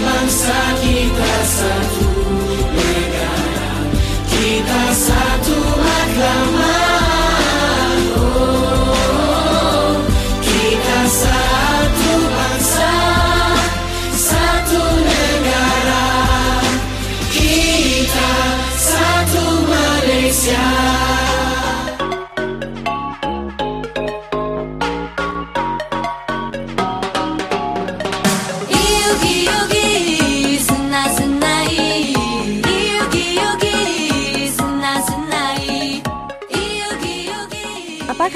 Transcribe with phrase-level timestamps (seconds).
[0.00, 2.11] bangsa, kita satu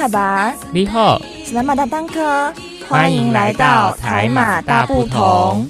[0.08, 2.52] 巴，你好，斯拉马大当科，
[2.88, 5.68] 欢迎来到台马大不同。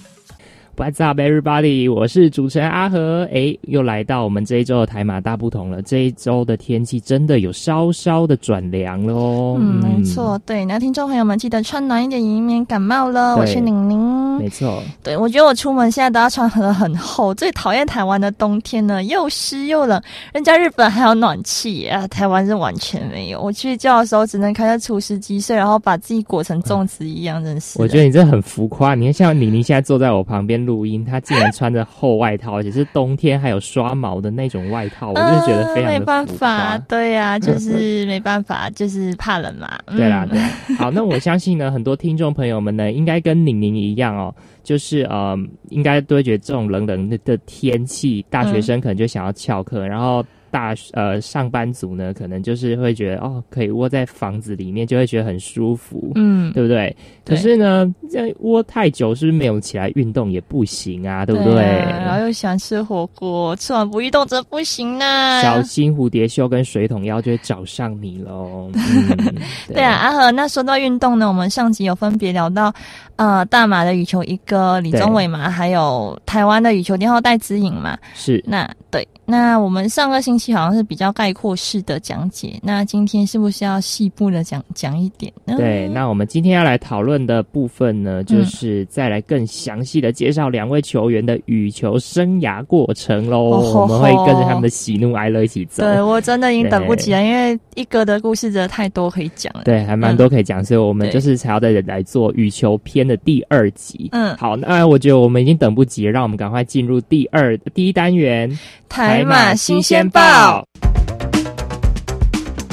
[0.76, 1.90] What's up, everybody？
[1.90, 5.80] 我是主持人阿和，哎，又来到我们这一周的台马大不同了。
[5.80, 9.56] 这一周的天气真的有稍稍的转凉了哦。
[9.58, 13.36] 嗯，没错，对，那听众朋友们记得穿暖一点，以免感冒了。
[13.36, 13.96] 我是宁宁，
[14.38, 20.00] 没错，对我觉得我出门现在都要穿很很厚，最讨厌台湾的冬天呢，又湿又冷。
[20.32, 23.40] 人家日本还有暖气啊，台湾是完全没有。
[23.40, 27.80] 我去睡觉的时候只能开着除湿机睡，然后把自己裹成粽子一样，真是。
[27.80, 28.94] 我觉得你这很浮夸。
[28.94, 39.68] 你看，像宁宁现在坐在我旁边录音，她竟然穿着厚外套，而且是冬天还有刷毛的那种外套，我真的觉得非常没办法，对呀、就是没办法，就是怕冷嘛。
[39.86, 40.38] 嗯对啦，对。
[40.76, 44.25] 好，那我相信呢，很多听众朋友们呢，应该跟宁宁一样哦，
[44.62, 45.36] 就是呃，
[45.70, 50.24] 应该都会觉得这种冷冷的的天气，大学生可能就想要翘课，然后
[50.56, 56.12] 大呃上班族呢，可能就是会觉得哦，可以窝在房子里面，就会觉得很舒服。
[56.14, 56.96] 嗯，对不对？
[57.26, 61.62] 可是呢，这窝太久是不是没有起来运动也不行啊，对不对？
[61.62, 65.42] 啊然后又喜欢吃火锅，吃完不运动真不行呢。
[65.42, 68.70] 小心蝴蝶袖跟水桶腰就会找上你喽。
[68.72, 69.34] 嗯、
[69.68, 72.72] 对啊，，阿和，那说到运动呢，我们上集有分别聊到，
[73.16, 77.98] 呃，大马的羽球一哥李宗伟嘛，还有台湾的羽球天后戴资颖嘛。
[78.14, 85.56] 是那对，那我们上个星期好像是比较概括式的讲解，那今天是不是要细部的讲讲一点呢？
[85.56, 93.50] 对，那我们今天要来讨论的部分呢，嗯就是再来更详细的介绍两位球员的羽球生涯过程喽。
[93.50, 95.82] 哦我们会跟着他们的喜怒哀乐一起走。
[95.82, 99.62] 对我真的已经等不及了，因为一哥的故事真的太多可以讲了。
[99.64, 104.08] 对，还蛮多可以讲，所以我们就是才要再来做羽球篇的第二集。
[104.12, 108.48] 嗯好，那我觉得我们已经等不及了，让我们赶快进入第二第一单元
[108.88, 110.64] 台马新鲜报，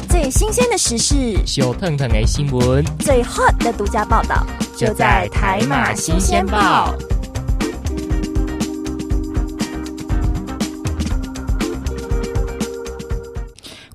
[0.09, 2.83] 最新鲜的时事，小腾腾的新闻。
[2.99, 4.45] 最 hot 的独家报道，
[4.75, 6.93] 就在台马新鲜报。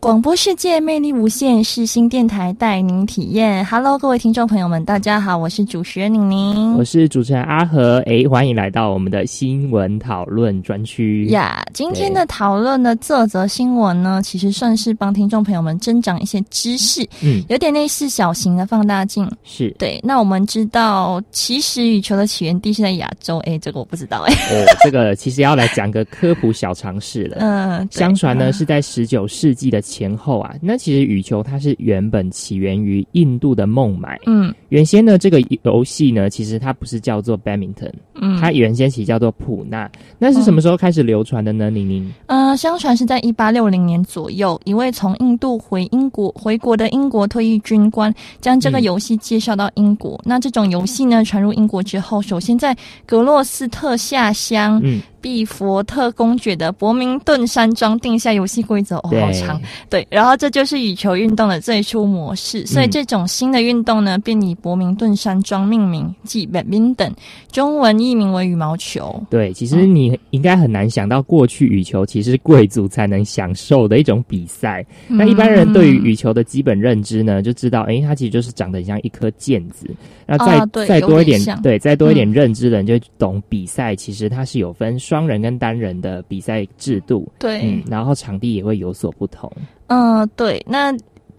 [0.00, 3.64] 广播世界魅力无限，是新电台带您体验。
[3.66, 6.84] Hello，各位听众朋友们，大家好，我是主持人宁宁我。
[6.84, 11.26] 是主持人阿和，诶，欢迎来到我们的新闻讨论专区。
[11.26, 19.28] 呀今天的讨论的这则新闻呢，其实算是帮听众朋友们增长一些知识，嗯，有点类似小型的放大镜。
[19.42, 24.32] 是对，那我们知道，其实羽球的起源地是在亚洲，诶，这个我不知道，诶。
[24.32, 27.38] 哦，这个其实要来讲个科普小常识了。
[27.40, 34.18] 嗯，相传呢，是在十九世纪的前后啊，那其实羽球它是原本起源于印度的孟买。
[34.26, 37.90] 嗯原先呢，这个游戏呢，其实它不是叫做 badminton，
[38.20, 39.90] 嗯，它原先起叫做普纳。
[40.18, 41.70] 那是什么时候开始流传的呢？
[41.70, 42.12] 宁宁？
[42.26, 50.20] 呃，相传是在一八六零年左右，一位从印度回英国回国的英国退役军官将这个嗯游戏介绍到英国。
[50.22, 58.96] 那这种游戏呢，传入英国之后，首先在格洛斯特下乡嗯，毕佛特公爵的伯明顿山庄定下游戏规则。
[58.98, 59.60] 哦，好长。
[59.90, 62.64] 对，然后这就是羽球运动的最初模式。
[62.66, 67.12] 所以嗯这种新的运动呢，便以伯明顿山庄命名，即 badminton，
[67.52, 69.22] 中文译名为羽毛球。
[69.30, 74.84] 对，其实你应该很难想到，过去羽球其实是贵族才能享受的一种比赛。
[75.06, 79.86] 那一般人对于嗯羽球的基本认知呢，就知道，诶，它其实就是长得很像一颗毽子。
[80.26, 87.26] 那再、再多一点对，再多一点嗯认知的人就懂比赛，其实它是有分双人跟单人的比赛制度。
[87.38, 89.50] 对，嗯，然后场地也会有所不同。
[89.86, 90.94] 嗯，对，那。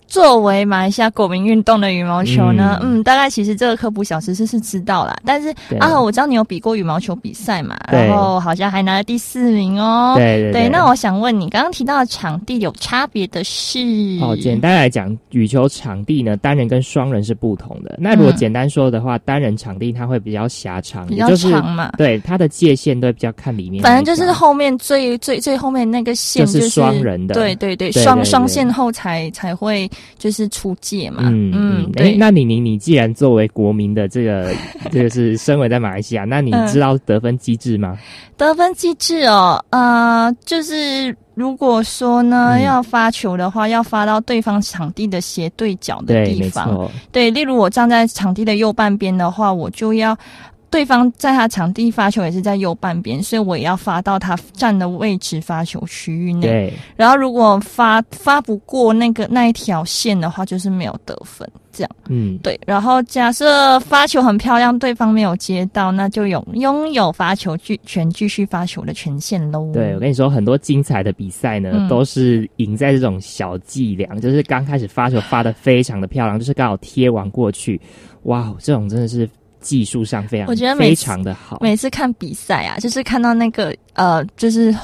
[0.10, 5.16] 作为马来西亚国民运动的羽毛球呢，嗯嗯大概其实这个科普小知识是知道啦。
[5.24, 10.16] 但是对阿和，我知道你有比过羽毛球比赛嘛，对然后好像还拿了第四名哦。
[10.18, 13.80] 对对那我想问你，刚刚提到的场地有差别的是？
[14.22, 17.96] 哦，简单来讲，羽球场地呢，单人跟双人是不同的。
[18.00, 21.92] 那如果嗯简单说的话，单人场地它会比较狭长，比较也就是长嘛。
[21.98, 31.24] 对它的界限都会比较看里面反正就是后面最最最后面那个线就是是双人的对对对双双线后才才会就是出界嘛。
[31.24, 32.16] 嗯嗯，哎、对。
[32.18, 34.52] 那你你，你既然作为国民的这个
[34.92, 37.98] 这个是身为在马来西亚，那你嗯知道得分机制吗？
[38.38, 46.66] 得分机制哦，呃，就是如果说呢、嗯要发球的话，要发到对方场地的斜对角的地方。
[46.74, 50.18] 错，对，例如我站在场地的右半边的话，我就要
[50.70, 56.42] 对方在他场地发球也是在右半边，所以我也要发到他站的位置发球区域内。
[56.42, 61.50] 对，然后如果发发不过那个那一条线的话，就是没有得分。
[61.72, 69.72] 这样嗯，对，然后假设发球很漂亮，对方没有接到，那就有拥有发球继权继续发球的权限喽。
[69.72, 77.80] 对，我跟你说，很多精彩的比赛呢，嗯都是赢在这种小伎俩，就是刚开始发球发的非常的漂亮，就是刚好贴完过去，
[78.24, 79.30] 哇，这种真的是
[79.62, 81.58] 技术上非常，我觉得非常的好。
[81.62, 84.76] 每次看比赛啊，就是看到那个呃，就是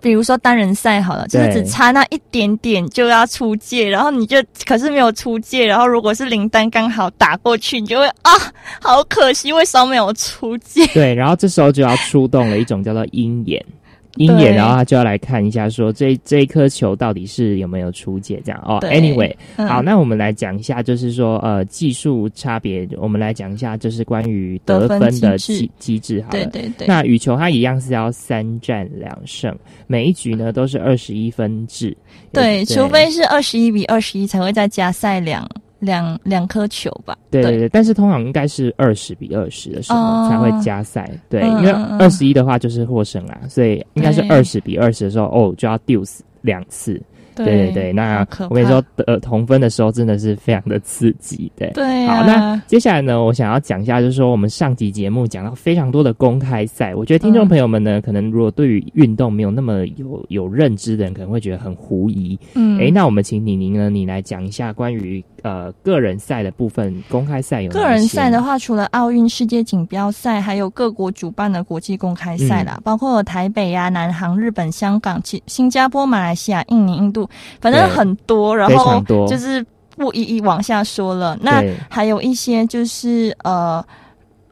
[0.00, 8.32] 比如说单人赛好了，就是只差那一点点就要出界，然后你就可是没有出界，然后如果是林丹刚好打过去，你就会啊，
[8.80, 10.86] 好可惜，为什么没有出界？
[10.88, 13.64] 对，然后这时候就要出动了一种叫做鹰眼。
[14.16, 18.62] 鹰眼，然后他就要来看一下，说这这一颗球到底是有没有出界，这样。
[18.64, 18.78] 哦。
[18.82, 19.66] Anyway，嗯。
[19.66, 26.44] 好，那我们来讲一下，就是说呃技术差别，我们来讲一下，就是关于得得分分的机机机制好了。
[26.50, 31.96] 对对对，那羽球它一样是要三战两胜，每一局呢都是二十一分制。
[32.32, 35.48] 对，除非是二十一比二十一才会再加赛两
[35.78, 37.16] 两两颗球吧。
[37.30, 41.10] 对对对，但是通常应该是二十比二十的时候哦才会加赛。
[41.28, 47.00] 对，嗯因为二十一的话就是获胜啦，所以应该是对二十比二十的时候哦就要 deuce 两次。
[47.44, 51.50] 对对对，那我跟你说，呃同分的时候真的是非常的刺激。
[51.56, 51.70] 对。
[51.74, 62.38] 对啊，好，那接下来呢，我想要讲一下，就是说我们上集节目讲到非常多的公开赛，我觉得听众朋友们呢，可能如果对于运动没有那么有有认知的人，可能会觉得很狐疑。
[62.54, 77.25] 嗯哎，那我们请李宁呢，你来讲一下关于呃个人赛的部分，公开赛有哪个人赛的话，除了奥运、世界锦标赛，还有各国主办的国际公开赛嗯啦，包括台北呀、南航、日本、香港、新新加坡、马来西亚、印尼、印度，
[77.60, 78.56] 反正很多。
[78.56, 79.64] 然后就是
[79.96, 81.38] 不一一往下说了。
[81.40, 83.84] 那还有一些就是呃。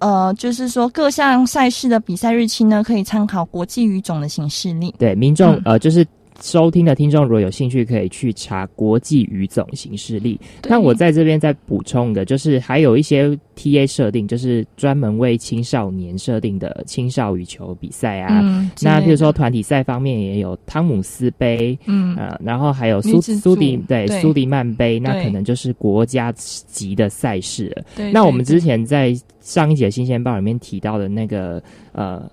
[0.00, 4.94] 呃，就是说各项赛事的比赛日期呢，可以参考国际语种的行事历。
[4.98, 6.06] 对民众、嗯呃就是。
[6.40, 10.38] 收听的听众如果有兴趣，可以去查国际羽总形式力。
[10.68, 18.40] 那我在这边再补充的，就是还有一些 TA 设定，就是专门为青少年设定的青少羽球比赛啊。
[18.42, 27.84] 嗯，那比如说团体赛方面也有汤姆斯杯，嗯，呃，然后还有女苏苏迪对对苏迪曼杯，那可能就是国家级的赛事了。
[27.96, 28.10] 对。
[28.10, 32.28] 那我们之前在上一节新鲜报里面提到的那个呃。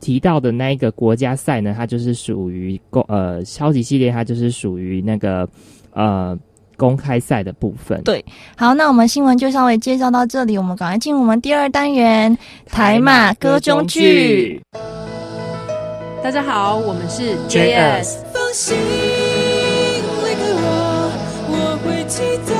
[0.00, 5.48] 提到的那一个国家赛呢，它就是属于公呃超级系列，它就是属于那个
[5.92, 6.36] 呃
[6.76, 8.02] 公开赛的部分。
[8.02, 8.24] 对
[8.56, 12.36] 好，那我们新闻就稍微介绍到这里，我们赶快进入我们第二单元
[12.66, 14.60] 台马歌中剧。
[16.22, 21.12] 大家好，我们是 JS 放心离开我，
[21.48, 22.59] 我会记得这一刻。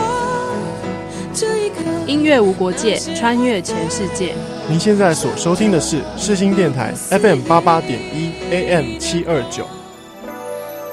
[2.11, 4.35] 音乐无国界，穿越全世界。
[4.69, 9.65] 您现在所收听的是世新电台 FM 八八点一 AM 七二九。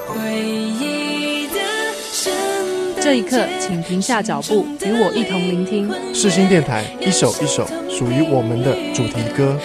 [0.06, 1.58] 回忆的
[2.12, 2.32] 圣
[2.94, 5.92] 诞这一刻，请停下脚步，与我一同聆听。
[6.14, 9.58] 世新电台一首一首属于我们的主题歌。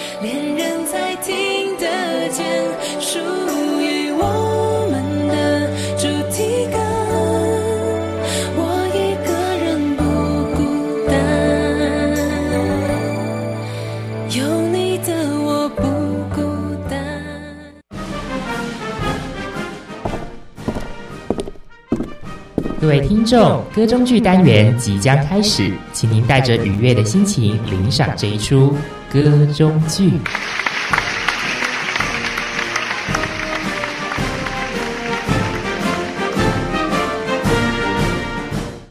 [22.84, 28.74] 各位听众，歌中剧单元即将开始，请您带着愉悦的心情领赏这一出
[29.10, 29.22] 歌
[29.54, 30.12] 中剧。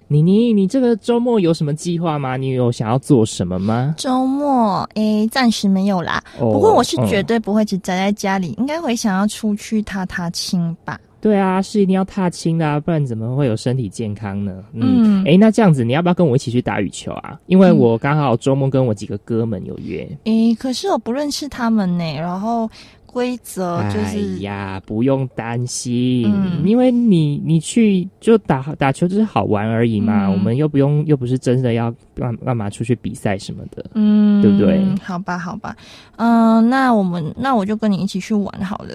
[0.07, 2.35] 妮妮，你这个周末有什么计划吗？
[2.35, 3.93] 你有想要做什么吗？
[3.95, 6.19] 周末诶，暂时没有啦。
[6.39, 10.99] 哦不过我是嗯绝对不会只宅在家里，应该会想要出去踏踏青吧。
[11.23, 14.61] 对啊，是一定要踏青的、啊，不然怎么会有身体健康呢？
[14.73, 17.39] 嗯诶，那这样子，你要不要跟我一起去打羽球啊？
[17.45, 20.05] 因为我刚好周末跟我几个哥们有约。
[20.25, 22.69] 诶，可是我不认识他们呢，然后
[23.13, 33.85] 规则就哎是、呀，不用担心，嗯因为你你去就打打球就是好玩而已嘛，嗯我们又不用又不是真的要干干嘛出去比赛什么的。
[33.93, 34.83] 嗯，对不对？
[35.03, 35.75] 好吧，好吧，
[36.15, 38.89] 嗯、那我们那我就跟你一起去玩好了。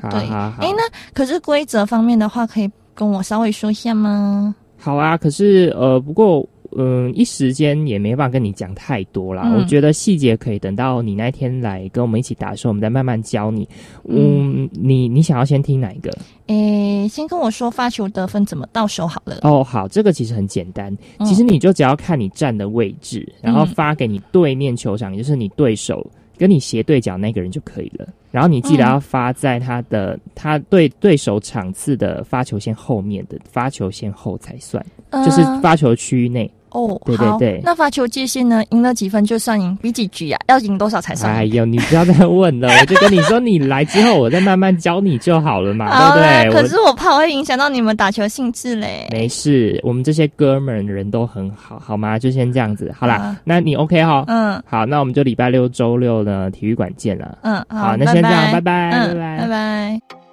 [0.00, 0.82] 好对，好好诶，那
[1.12, 4.54] 可是规则方面的话，可以跟我稍微说一下吗？
[4.78, 6.46] 好啊，可是呃，不过
[6.78, 9.44] 嗯、一时间也没办法跟你讲太多啦。
[9.46, 13.66] 嗯我觉得细节可以等到你那天来跟我们一起打的时候，我们再慢慢教你。
[14.08, 16.10] 嗯，你你想要先听哪一个？
[16.48, 19.38] 诶，先跟我说发球得分怎么到手好了。
[19.42, 26.06] 哦，好，这个其实很简单，嗯其实你就只要看你站的位置，然后嗯发给你对面球场，也就是你对手
[26.36, 28.06] 跟你斜对角那个人就可以了。
[28.30, 34.84] 然后你记得嗯要发在他的、他对对手场次的发球线后面的发球线后才算，
[35.24, 36.50] 就是呃发球区域内。
[36.70, 38.62] 哦，对对好对那发球界限呢？
[38.70, 40.38] 赢了几分就算赢，比几局啊？
[40.48, 41.32] 要赢多少才算？
[41.32, 46.62] 哎呦，你不要再问了，我就跟你说，你来之后我再慢慢教你就好了嘛， 对不对？
[46.62, 49.08] 可是我怕我会影响到你们打球兴致嘞。
[49.10, 52.18] 没事，我们这些哥们儿人都很好，好吗？
[52.18, 54.24] 就先这样子，好啦，啊那你 OK 哈？
[54.28, 57.38] 嗯好，那我们就礼拜六、周六呢，体育馆见了。
[57.42, 60.25] 嗯，好，那先这样，拜拜，嗯，拜拜，拜拜。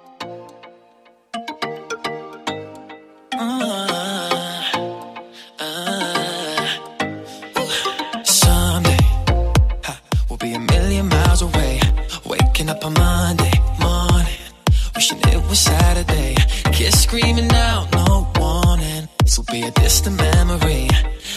[19.34, 20.86] This will be a distant memory.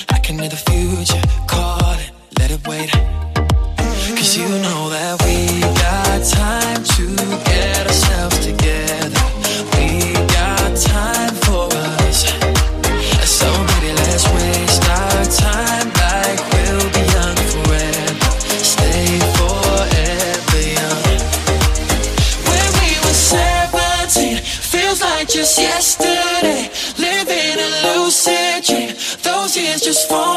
[0.09, 2.91] I can hear the future calling, let it wait.
[4.13, 7.05] Cause you know that we got time to
[7.49, 9.17] get ourselves together.
[9.73, 12.21] We got time for us.
[13.25, 18.29] So baby, let's waste our time like we'll be young forever.
[18.61, 21.17] Stay forever young.
[22.45, 26.76] When we were 17, feels like just yesterday.
[29.97, 30.36] just want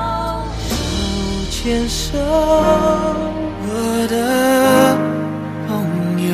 [1.63, 4.97] 牵手，我的
[5.67, 5.77] 朋
[6.27, 6.33] 友。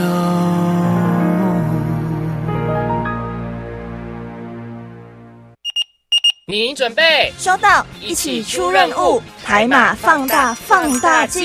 [6.48, 11.44] 你准备，收到，一起出任务，台马放大放大镜。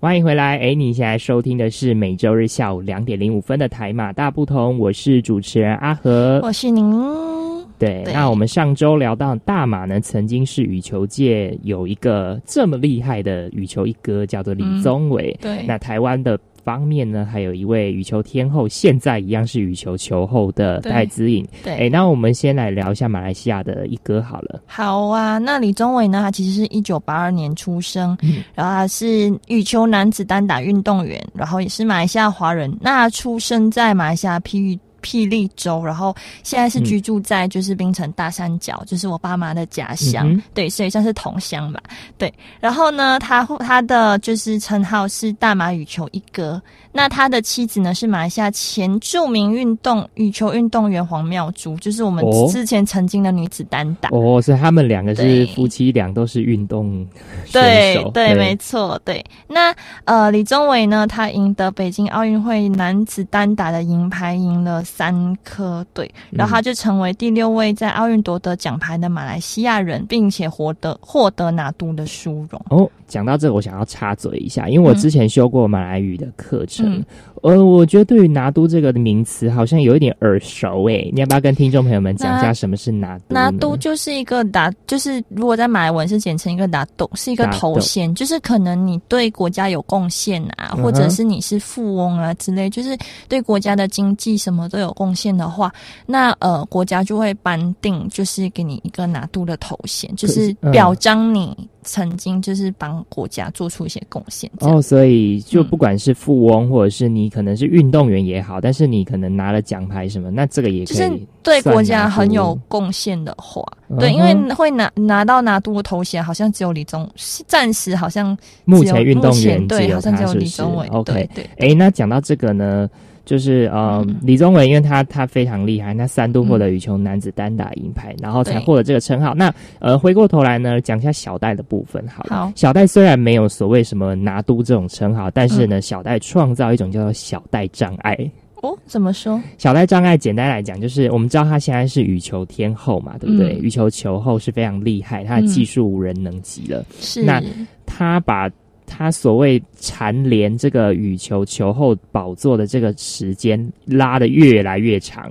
[0.00, 7.38] 欢迎回来，哎，你现在收听的是每周日下午两点零五分的台马大不同，我是主持人阿和，我是您。
[7.80, 15.36] 对，那我们上周聊到大马呢，曾经是羽球界有一个这么厉害的羽球一哥，叫做李宗伟。
[15.40, 16.38] 对，那台湾的。
[16.62, 21.44] 方面呢，还有一位羽球天后，现在一样是羽球球后的戴资颖。
[21.64, 24.60] 对，哎，那我们先来聊一下马来西亚的一哥好了。
[24.66, 26.20] 好啊，那李宗伟呢？
[26.20, 28.16] 他其实是一九八二年出生，
[28.54, 32.70] 然后他是羽球男子单打运动员，然后也是马来西亚华人。
[32.78, 34.78] 那出生在马来西亚霹雳。
[35.02, 41.82] 霹雳州，然后现在是居住在就是槟城大三角，就是我爸妈的家乡，对，所以算是同乡吧。
[42.16, 46.60] 对，然后呢，他他的就是称号是大马羽球一哥。
[46.92, 54.08] 那他的妻子呢是马来西亚前著名运动羽球运动员黄妙珠，就是我们之前曾经的女子单打。
[54.10, 57.06] 哦，所以他们两个是夫妻俩，都是运动
[57.52, 59.24] 对对，没错，对。
[59.48, 64.84] 那呃，李宗伟呢，他赢得北京奥运会男子单打的银牌，赢了。
[65.00, 72.60] 三颗对，然后他就成为第六位在奥运夺得奖牌的马来西亚人，并且获得获得拿督的殊荣。
[72.70, 76.79] 哦，讲到这个，我想要插嘴一下，因为我之前修过马来语的课程。
[76.82, 77.04] 嗯。
[77.42, 83.24] 呃，我觉得对于拿督这个名词好像有一点耳熟诶，你要不要跟听众朋友们讲一下什么是拿督？
[83.28, 92.96] 拿督就是一个打，就是如果在马来文是简称一个拿督，是一个头衔，就是可能你对国家有贡献啊，或者是你是富翁啊之类，就是
[93.28, 95.72] 对国家的经济什么都有贡献的话，
[96.06, 101.56] 那呃国家就会颁定，就是给你一个拿督的头衔，就是表彰你。
[101.82, 113.64] 曾经就是帮国家做出一些贡献哦，所以就不管是富翁或者是你可能是运动员也好，但是你可能拿了奖牌什么，那这个也可以对国家很有贡献的话，
[113.98, 117.08] 对，因为会拿拿到拿督头衔，好像只有李宗，
[117.46, 120.86] 暂时好像目前运动员对，好像只有李宗伟。
[120.88, 122.90] OK，对，哎，那讲到这个呢？
[123.30, 129.32] 就是呃，李宗伟，因为他他非常厉害，他三度获得羽球男子单打银牌，然后才获得这个称号。
[129.36, 132.04] 那呃，回过头来呢，讲一下小戴的部分。
[132.08, 138.18] 好了，小戴虽然没有所谓什么拿督这种称号，但是呢，小戴创造一种叫做小戴障碍。
[138.62, 139.40] 哦，怎么说？
[139.58, 143.52] 小戴障碍简单来讲，就是我们知道他现在是羽球天后嘛，对不对？
[143.62, 146.84] 羽球球后是非常厉害，他的技术无人能及了。
[146.98, 147.40] 是，那
[147.86, 148.50] 他把。
[148.92, 155.30] 他所谓蝉联这个羽球球后宝座的这个时间拉得越来越长，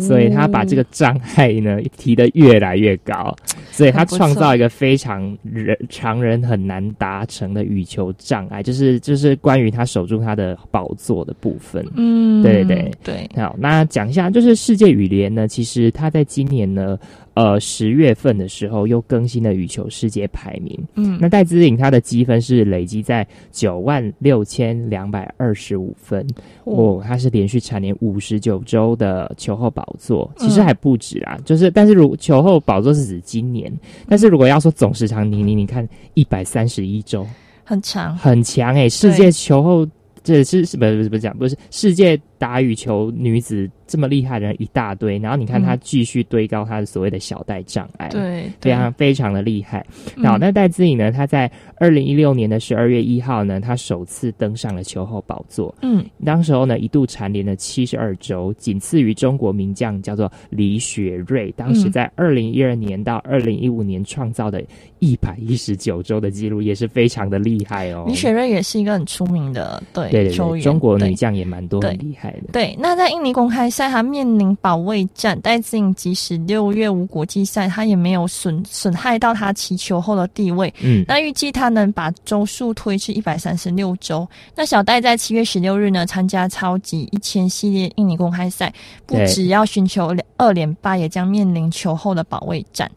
[0.00, 3.36] 所以他把这个障碍呢提得越来越高，
[3.70, 11.86] 所以他创造一个非常人常人很难达成的羽球障碍，就是就是关于他守住他的宝座的部分。
[11.94, 13.28] 嗯，对对对。
[13.36, 16.98] 好，那讲一下，就是世界羽联呢，其实他在今年呢。
[17.36, 20.74] 呃，十月份的时候又更新了羽球世界排名。
[20.94, 26.26] 嗯，那戴资颖她的积分是累积在九万六千两百二十五分。
[26.64, 31.36] 哦，她是连续蝉联五十九周的球后宝座，其实还不止啊。
[31.44, 33.70] 就是，但是如球后宝座是指今年，
[34.08, 37.26] 但是如果要说总时长，你你你看一百三十一周，
[37.64, 39.86] 很长，很强诶，世界球后
[40.24, 43.70] 这是是不是不是不是讲不是世界打羽球女子。
[43.88, 49.86] 这么厉害的人一大堆，然后你看她继续堆高她的所谓的小袋障碍，对，非常非常的厉害。
[50.24, 51.12] 好，那戴资颖呢？
[51.12, 55.72] 她在二零一六年的十二月一号呢，她首次登上了球后宝座。
[55.82, 64.60] 嗯，当时候呢，一度蝉联了七十二周，仅次于中国名将叫做李雪芮，当时在二零一二年到二零一五年创造的
[64.98, 68.04] 一百一十九周的记录，也是非常的厉害哦。
[68.08, 72.52] 李雪芮也是一个很出名的对对对，中国女将也蛮多很厉害的。
[72.52, 73.66] 对，那在印尼公开。
[73.76, 80.72] 赛他面临保卫战，戴资颖即使六月无国际赛，他也没有损损害到他祈求后的地位。
[80.80, 84.26] 嗯，那预计他能把周数推至一百三十六周。
[84.54, 88.72] 那小戴在七月十六日呢，参加超级一千系列印尼公开赛，
[89.04, 92.90] 不只要寻求二连霸，也将面临球后的保卫战。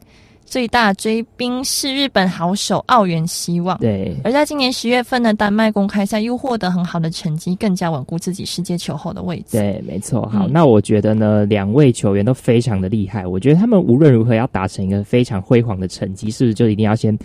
[0.50, 4.16] 最大追兵是日本好手奥原希望，对。
[4.24, 9.52] 而在今年十月份的丹麦公开赛又获得很好的成绩，更加稳固自己世界球后的位置。
[9.52, 10.26] 对，没错。
[10.26, 13.24] 好，那我觉得呢，两位球员都非常的厉害。
[13.24, 17.16] 我觉得他们无论如何要达成一个非常辉煌的成绩，是不是就一定要先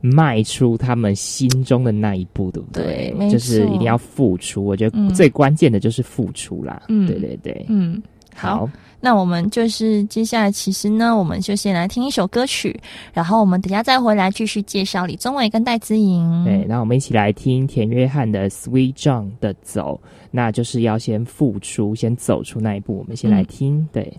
[0.00, 3.12] 迈出他们心中的那一步，对不对？
[3.18, 4.64] 对，就是一定要付出。
[4.64, 6.80] 我觉得最关键的就是付出啦。
[6.88, 8.00] 嗯，对对对，嗯。
[8.32, 12.78] 好，那我们就是接下来，其实呢，我们就先来听一首歌曲，
[13.12, 16.44] 然后我们等下再回来继续介绍李宗伟跟戴姿颖。
[16.44, 22.98] 对，那我们一起来听田约翰的《Sweet John》的走，那就是要先付出，先走出那一步。
[22.98, 24.12] 我们先来听，对。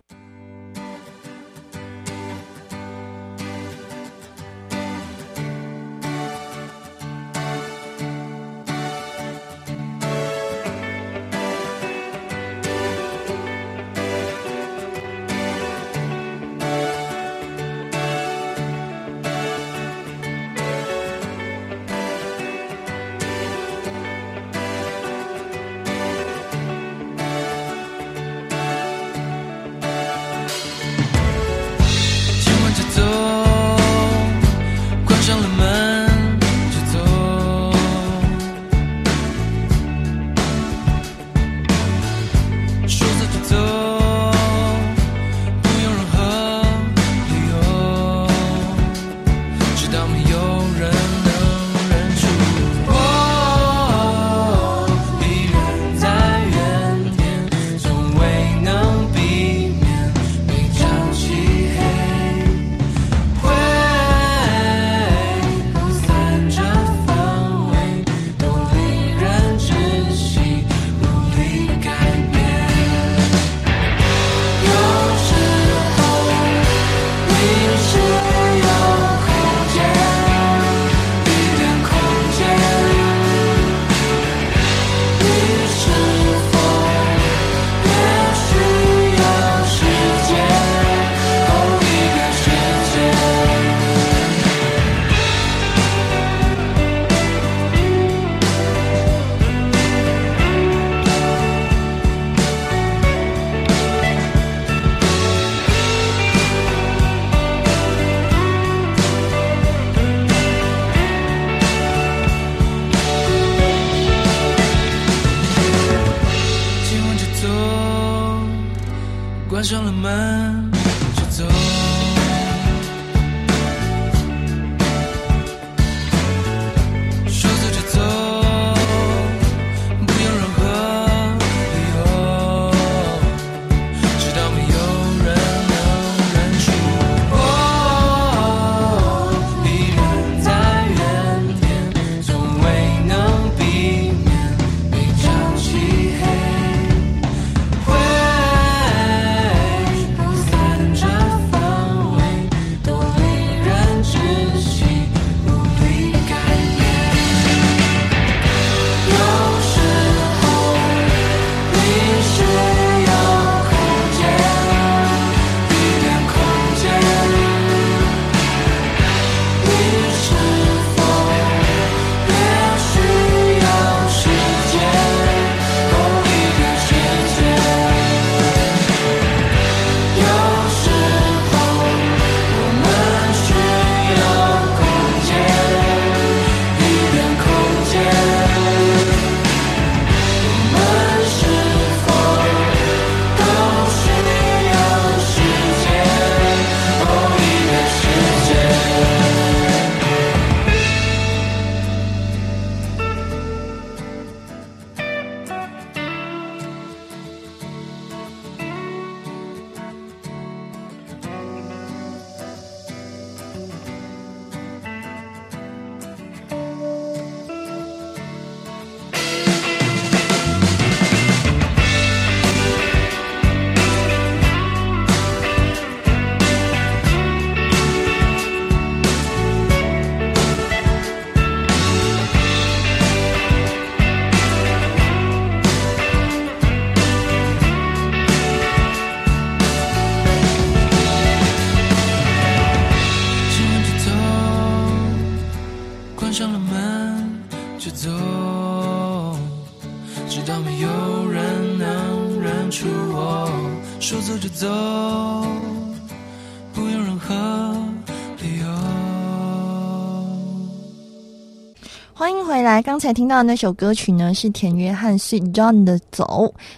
[262.81, 262.83] 来！
[262.83, 266.25] 刚才听到的那首歌曲呢，是田约翰《Sweet John》的《走》。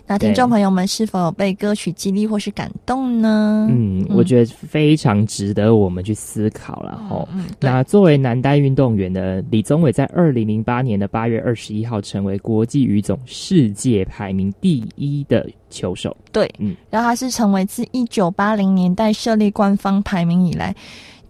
[0.05, 3.67] 那听众朋友们是否有被歌曲激励或是感动呢？
[3.71, 7.27] 嗯，我觉得非常值得我们去思考了哈。
[7.33, 16.15] 嗯，那作为男单运动员的，李宗伟在二零零八年的八月二十一号成为国际羽总世界排名第一的球手。
[16.31, 20.75] 对，嗯，然后他是成为自一九八零年代设立官方排名以来。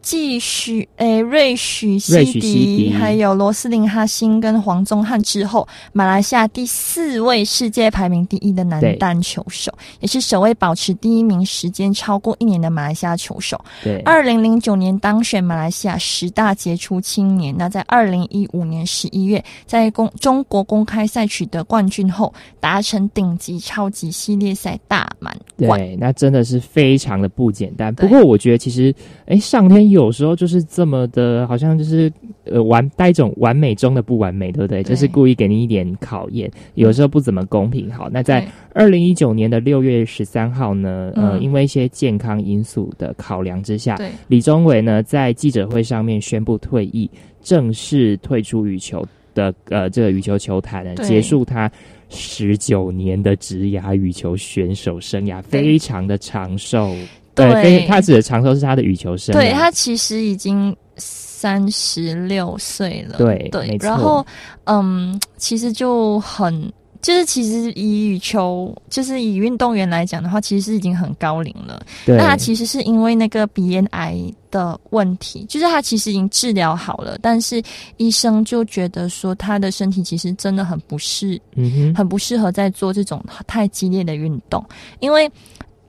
[0.03, 13.59] 继许诶瑞许西迪，还有罗斯林哈辛跟黄宗汉之后，马来西亚第四位世界排名第一的男单球手，也是首位保持第一名时间超过一年的马来西亚球手。
[13.81, 17.55] 对，二零零九年当选马来西亚十大杰出青年。
[17.57, 25.52] 那在二零一五年十一月，在公中国公开赛取得冠军后，达成顶级超级系列赛大满贯。
[25.55, 27.93] 对，那真的是非常的不简单。
[27.93, 28.93] 不过我觉得其实，
[29.27, 29.83] 哎，上天。
[29.93, 32.11] 有时候就是这么的，好像就是
[32.45, 34.81] 呃完带一种完美中的不完美，对不对？
[34.81, 37.91] 就是故意给你一点考验，有时候不怎么公平。
[37.91, 43.95] 好，那在二零一九年的六月十三号呢，呃，因为一些健康因素的考量之下，
[44.27, 47.07] 李宗伟呢在记者会上面宣布退役，
[47.41, 51.69] 正式退出羽球的呃这个羽球球坛，结束他
[52.13, 56.95] 十九年的职涯羽球选手生涯，非常的长寿。
[57.35, 59.39] 对，他指的长寿是他的羽球生涯。
[59.39, 63.17] 对他其实已经三十六岁了。
[63.17, 64.25] 对对，然后
[64.65, 66.71] 嗯，其实就很，
[67.03, 71.85] 就是其实以羽球，就是以运动员来讲的话，其实是已经很高龄了。
[72.07, 74.17] 那他其实是因为那个鼻咽癌
[74.49, 77.61] 的问题，就是他其实已经治疗好了，但是
[77.97, 84.65] 医生就觉得说他的身体其实真的很不适，嗯哼，很不适合在做这种太激烈的运动，
[84.99, 85.29] 因为。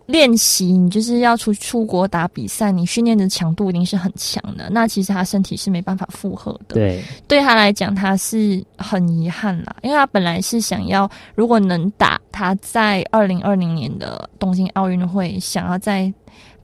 [0.06, 4.68] 练习，你就是要出出国打比赛，你训练的强度一定是很强的。
[4.70, 6.74] 那其实他身体是没办法负荷的。
[6.74, 16.12] 对，对他来讲，他是很遗憾啦，因为他本来是想要，如果能打，他在二零二零年的东京奥运会，想要在。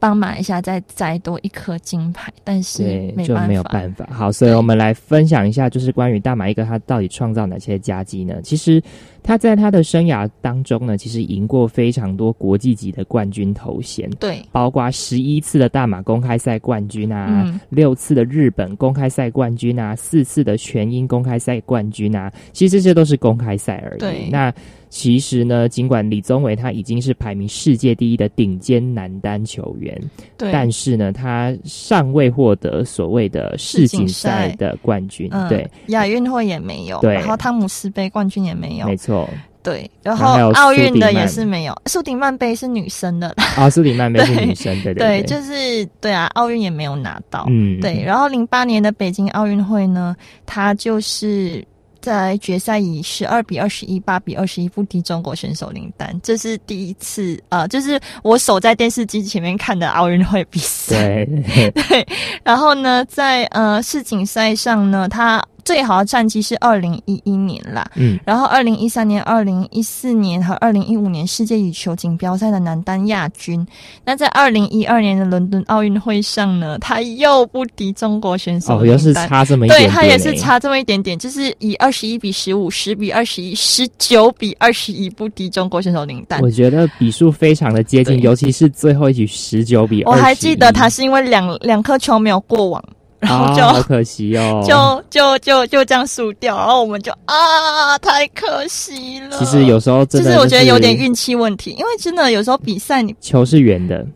[0.00, 4.08] 帮马来西亚再摘多一颗金牌，但是就没有办法。
[4.10, 8.40] 好，所以我们来分享一下，就是关于大马一哥他到底创造哪些佳绩呢？
[8.42, 8.82] 其实
[9.22, 24.30] 他在他的生涯当中呢，其实赢过非常多国际级的冠军头衔，对，包括十一次的大马公开赛冠军啊，六次的日本公开赛冠军啊，四次的全英公开赛冠军啊，其实这些都是公开赛而已。
[24.30, 24.50] 那
[24.90, 29.96] 其实呢，尽管李宗伟他已经是排名世界第一的顶尖男单球员，
[30.36, 39.30] 对，但是呢，他尚未获得所谓的世锦赛的冠军，对，亚运会也没有，对，然后汤姆斯杯冠军也没有，没错，
[39.62, 42.36] 对，然后奥运的也是没有，苏迪曼。
[42.36, 51.64] 杯是女生的，啊，苏迪曼杯是女生，对对对，就是对啊，奥运也没有拿到，嗯，对，然后零八年的北京奥运会呢，他就是。
[52.00, 61.24] 在决赛以十二比二十一、八比二十一不敌中国选手林丹，这是第一次呃，就是我守在电视机前面看的奥运会比赛。
[61.24, 62.06] 对 对，
[62.42, 65.44] 然后呢，在呃世锦赛上呢，他。
[65.70, 73.64] 最好的战绩是二零一一年啦，嗯，然后二零一三年、二零一四年和二零一五年世界羽球锦标赛的男单亚军。
[74.04, 86.40] 那在二零一二年的伦敦奥运会上呢，他又不敌中国选手，哦，又是差这么一点，对他也是差这么一点点，就是以二十一比十五、十比二十一、十九比二十一不敌中国选手林丹。
[86.40, 90.10] 我觉得比数非常的接近，尤其是最后一局十九比二。
[90.10, 92.82] 我还记得他是因为两两颗球没有过网。
[93.20, 99.38] 然后就好可惜哦， 就就就就这样输掉，然后我们就啊，太可惜了。
[99.38, 104.06] 其实有时候真的，其实我觉得有点运气问题，因为真的有时候比赛你球是圆的，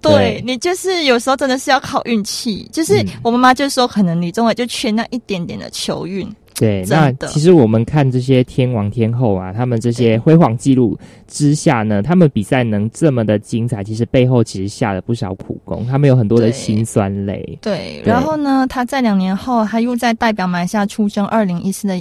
[0.00, 2.68] 对你就是有时候真的是要靠运气。
[2.72, 6.30] 就是我妈妈就说，可能李宗伟就缺那一点点的球运。
[6.54, 17.58] 对，那其实我们看这些天王天后啊，他们这些辉煌记录之下呢，他们比赛能这么的精彩，其实背后其实下了不少苦功，他们有很多的辛酸泪。
[17.60, 22.00] 对，然后呢，他在两年后，他又在代表马来西亚出征二零一四的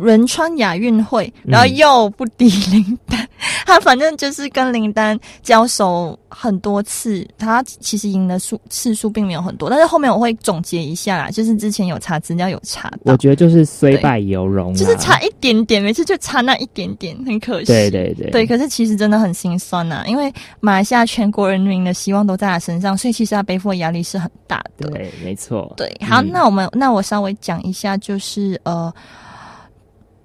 [0.00, 3.28] 仁川亚运会，然后又不敌林丹，
[3.66, 17.66] 他反正就是跟林丹交手很多次，他其实赢的数次数并没有很多，但是后面我会总结一下啦，就是之前有查资料有查到，我觉得就是虽败犹荣，就是差一点点，每次就差那一点点，很可惜。
[17.66, 24.88] 对对对，对，可是其实真的很心酸呐，因为马来西亚全国人民的希望都在他身上，所以其实他背负的压力是很大的。
[24.90, 25.72] 对，没错。
[25.76, 28.92] 对，好，那我们那我稍微讲一下，就是呃。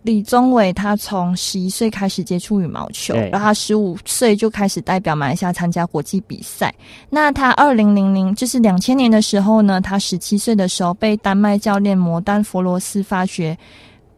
[0.04, 6.74] 李宗伟他从十一岁开始接触羽毛球，然后他十五岁就开始代表马来西亚参加国际比赛。
[7.10, 13.58] 那他二零零零就是两千年的时候呢，他十七岁的时候被丹麦教练摩丹佛罗斯发掘，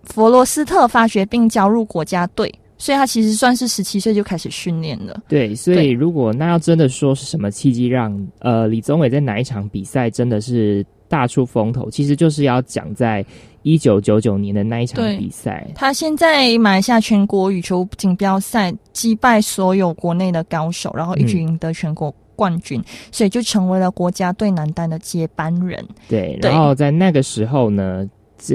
[0.03, 2.53] 佛罗斯特发掘并加入国家队。
[2.77, 5.21] 所以他其实算是十七岁就开始训练了。
[5.29, 13.25] 对，所以如果那要真的说是什么契机让呃李宗伟在哪一场比赛真的是大出风头，其实就是要讲在
[13.65, 15.67] 一九九九年的那一场比赛。
[15.73, 22.79] 他现在马来西亚全国羽球锦标赛击败所有国内的高手，然后一举赢得全国冠军，
[23.11, 25.83] 所以就成为了国家队男单的接班人。
[26.07, 28.07] 对，然后在那个时候呢。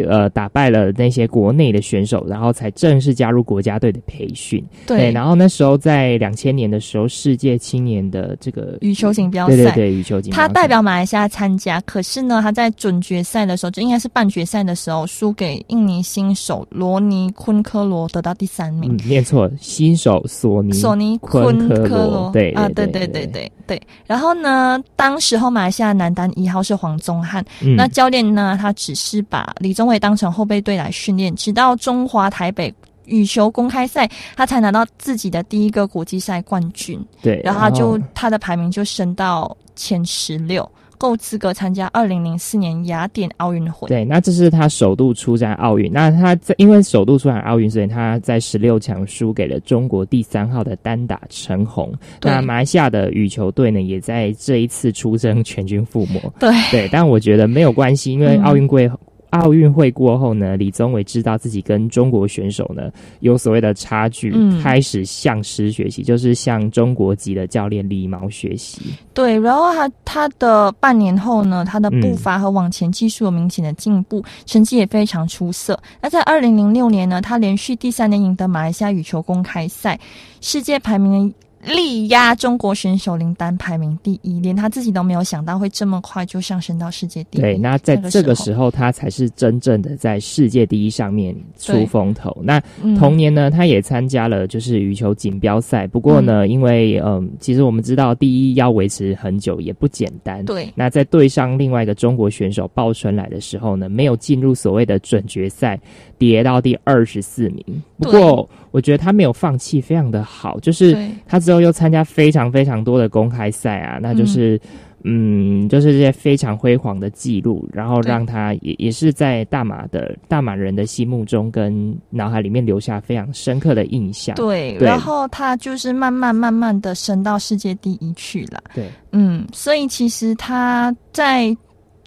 [0.08, 4.64] 呃，打败了那些国内的选手，然后才正式加入国家队的培训。
[4.86, 11.80] 对，然后那时候在两千年的时候，世界青年的这个羽球锦标赛，对对对，羽球锦，他代表马来西亚参加。
[11.82, 18.96] 可是呢，他在准决赛的时候，就应该是半决赛的时候，输给印尼新手罗尼昆科罗，得到第三名。
[19.06, 23.82] 念错，新手索尼索尼昆科罗，对啊，对对对对对。
[24.06, 27.44] 然后呢，当时候马来西亚男单一号是黄宗汉，
[27.76, 29.74] 那教练呢，他只是把李。
[29.80, 32.74] 宗伟当成后备队来训练，直到中华台北
[33.06, 34.06] 羽球公开赛，
[34.36, 37.02] 他才拿到自己的第一个国际赛冠军。
[37.22, 40.70] 对，然后他就他的排名就升到前十六。
[41.00, 43.88] 够资格参加二零零四年雅典奥运会。
[43.88, 45.90] 对，那这是他首度出战奥运。
[45.90, 51.90] 那他在因为首度出战奥运，所以他在十六强输给了中国第三号的单打陈红。
[52.20, 56.20] 那马来西亚的羽球队呢，也在这一次出征全军覆没。
[56.38, 58.90] 对对，但我觉得没有关系，因为奥运会。
[59.30, 62.90] 奥运会过后呢，李宗伟知道自己跟中国选手呢
[63.20, 68.80] 有所谓的差距，开始向师学习，就是向中国籍的教练李毛学习。
[69.14, 75.80] 对，然后他他的半年后呢，他的步伐和往前技术有明显的进步，成绩也非常出色。
[76.00, 79.98] 那在二零零六年呢，他连续第三年赢得马来西亚羽球公开赛
[80.40, 81.32] 世界排名。
[81.64, 87.40] 力压中国选手林丹排名第一，连他自己都没有想到会这么快就上升到世界第一。
[87.40, 92.36] 对，那在这个时候，他才是真正的在世界第一上面出风头。
[92.42, 92.58] 那
[92.98, 95.86] 同年呢，他也参加了就是羽球锦标赛。
[95.86, 100.44] 不过呢，因为嗯，其实我们知道第一要维持很久也不简单。
[100.44, 100.72] 对。
[100.74, 105.78] 那在对上另外一个中国选手鲍春来的时候呢，没有进入所谓的准决赛，
[106.20, 107.82] 跌到第二十四名。
[107.98, 111.40] 不过我觉得他没有放弃，非常的好，就是他。
[111.40, 114.60] 之后又参加非常非常多的公开赛啊，那就是，
[115.04, 124.36] 嗯，就是这些非常辉煌的记录，然后让他也也是在大马的大马人的心目中跟脑海里面留下非常深刻的印象。
[124.36, 128.62] 对，然后他就是慢慢慢慢的升到世界第一去了。
[128.74, 131.56] 对，嗯，所以其实他在。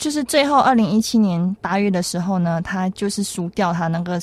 [0.03, 4.19] 就是最后二零一七年八月的时候呢，他就是输掉他那个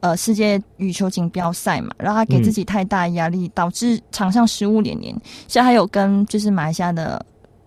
[0.00, 5.14] 呃世界羽球锦标赛嘛，然后他给自己太大压力，导致场上失误连连，
[5.46, 7.24] 所以他有跟就是马来西亚的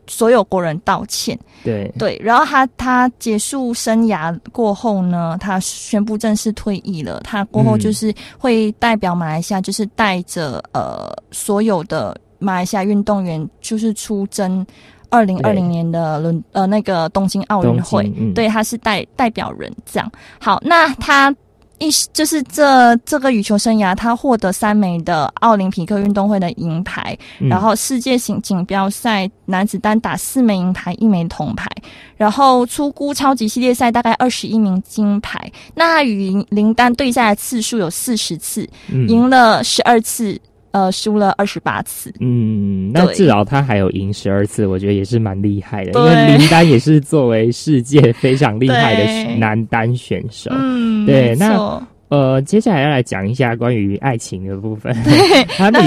[0.07, 1.39] 所有国人道歉。
[1.63, 7.21] 对对，然后他他结束生涯过后呢，他宣布正式退役了。
[7.23, 14.67] 他过后就是会代表马来西亚，就是带着呃所有的马来西亚运动员，就是出征。
[15.13, 20.11] 二零二零年的伦呃那个东京奥运会，对他是代代表人这样。
[20.39, 21.33] 好，那他
[21.77, 31.69] 一就是这这个羽球生涯，他获得三枚的奥林匹克运动会的银牌，然后世界锦锦标赛男子单打四枚银牌，一枚铜牌，
[32.17, 35.39] 然后出估超级系列赛大概二十一名金牌。
[35.75, 40.39] 那他与林丹对赛的次数有四十次，赢了十二次。
[40.73, 42.13] 呃，输了二十八次。
[42.19, 45.91] 嗯，那至少他还有赢十二次，我觉得也是蛮厉害的。
[45.97, 50.51] 因为林丹也是作为世界非常厉害的男单选手。
[50.53, 51.81] 嗯，对，那。
[52.13, 54.95] 呃，接下来要来讲一下关于爱情的部分。
[55.57, 55.79] 他李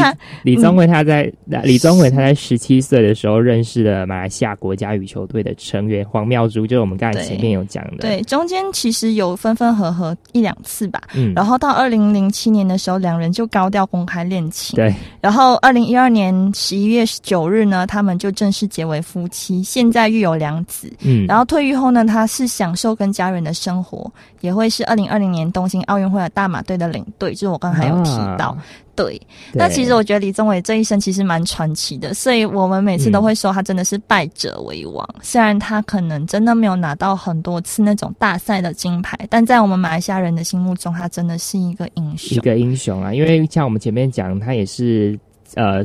[0.43, 7.99] 李宗伟他在李宗伟他在十七岁的时候认识了马来西亚国家羽球队的成员黄妙珠，就是我们刚才前面有讲的。
[7.99, 11.01] 对，中间其实有分分合合一两次吧。
[11.15, 14.75] 嗯，然后到二零零七年的时候，两人就高调公开恋情。
[14.75, 20.93] 对，然后二零一二年十一月九日呢，他们就正式结为夫妻，现在育有两子。
[21.03, 24.11] 嗯，然后退役后呢，他是享受跟家人的生活，
[24.47, 26.17] 也会是二零二零年东京奥运会。
[26.17, 28.57] 的大马队的领队，就是我刚才有提到，
[28.95, 29.21] 对。
[29.53, 35.07] 那其实我觉得李宗伟这一生其实蛮传奇的，所以我们每次都会说他真的是败者为王。
[35.21, 43.13] 虽然他可能真的没有拿到很多次那种大赛的金牌，但在我们马来西亚人的心目中，他真的是一个英雄，一个英雄啊！
[43.13, 45.19] 因为像我们前面讲，他也是
[45.55, 45.83] 呃。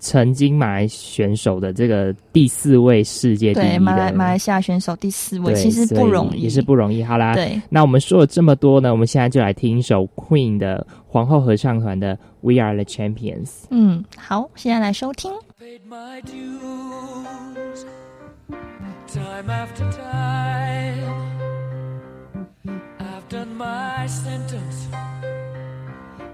[0.00, 7.04] 曾经马来选手的这个第四位世界第一的马来马来西亚选手第四位，其实不容易，也是不容易。
[7.04, 13.50] 好啦，对，那我们说了这么多呢，我们现在就来听一首 Queen 的皇后合唱团的 We Are the Champions。
[13.70, 15.30] 嗯，好，现在来收听。
[23.30, 24.88] done my sentence,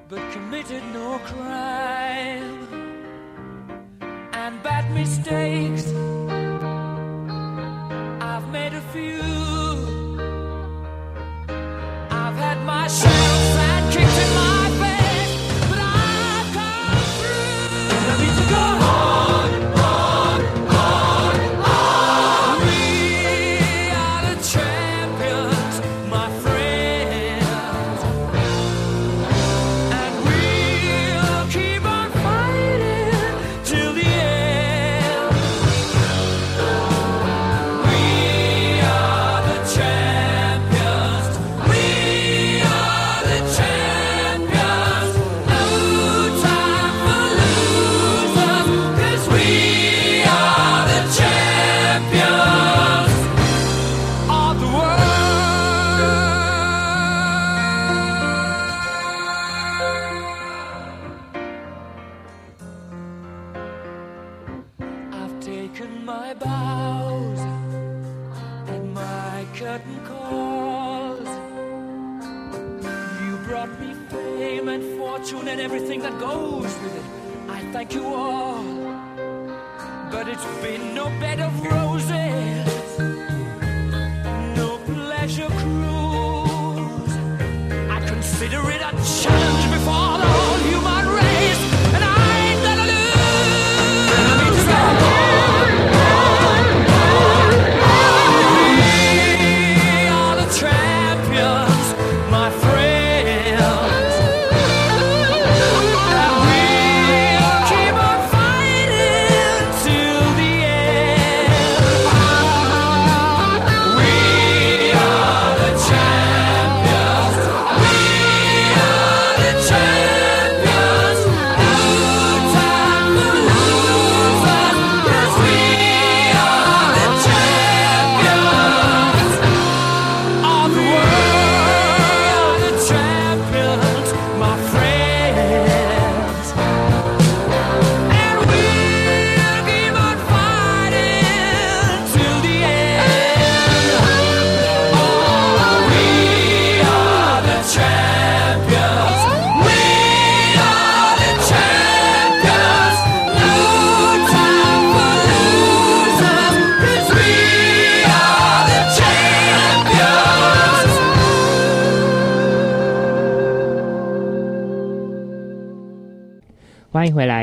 [0.08, 2.65] but committed no crime.
[4.94, 5.86] Mistakes,
[8.20, 9.55] I've made a few.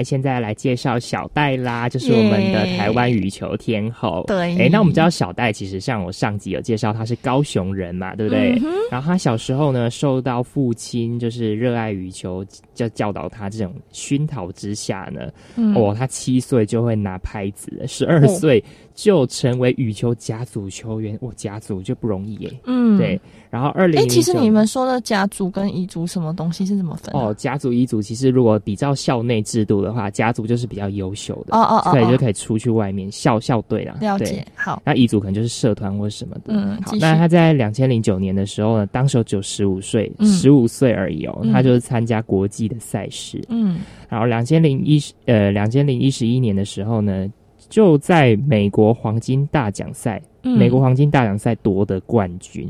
[0.04, 4.24] 现在来介绍小戴啦，就是我们的台湾羽球天后。
[4.28, 8.54] 对哎，那我们知道小戴其实像我上集有介绍，他是高雄人嘛，对不对？
[8.64, 12.46] 嗯然后他小时候呢，受到父亲就是热爱羽球，
[12.76, 21.18] 教教导他这种熏陶之下呢，嗯哦，他七岁就会拿拍子了，十二哦岁就成为羽球甲组球员。
[21.22, 22.54] 哇，甲组就不容易耶。
[22.66, 23.20] 嗯对。
[23.50, 27.20] 然后二零哎，其实你们说的甲组跟彝族什么东西是怎么分的？
[27.20, 33.96] 哦，甲组、乙组其实如果比较校内制度的话，家族就是比较优秀的，哦哦哦对，哦就可以出去外面校校队啦。
[34.00, 36.46] 对了解，好，那乙组可能就是社团或什么的。
[36.48, 43.42] 嗯好那他在两千零九年的时候呢，当时候只有十五岁，嗯十五岁而已哦，嗯他就是参加国际的赛事。
[43.50, 43.80] 嗯
[44.10, 47.28] 然后两千零一十呃两千零一十一年的时候呢，
[47.70, 52.68] 就在美国黄金大奖赛，嗯美国黄金大奖赛夺得冠军。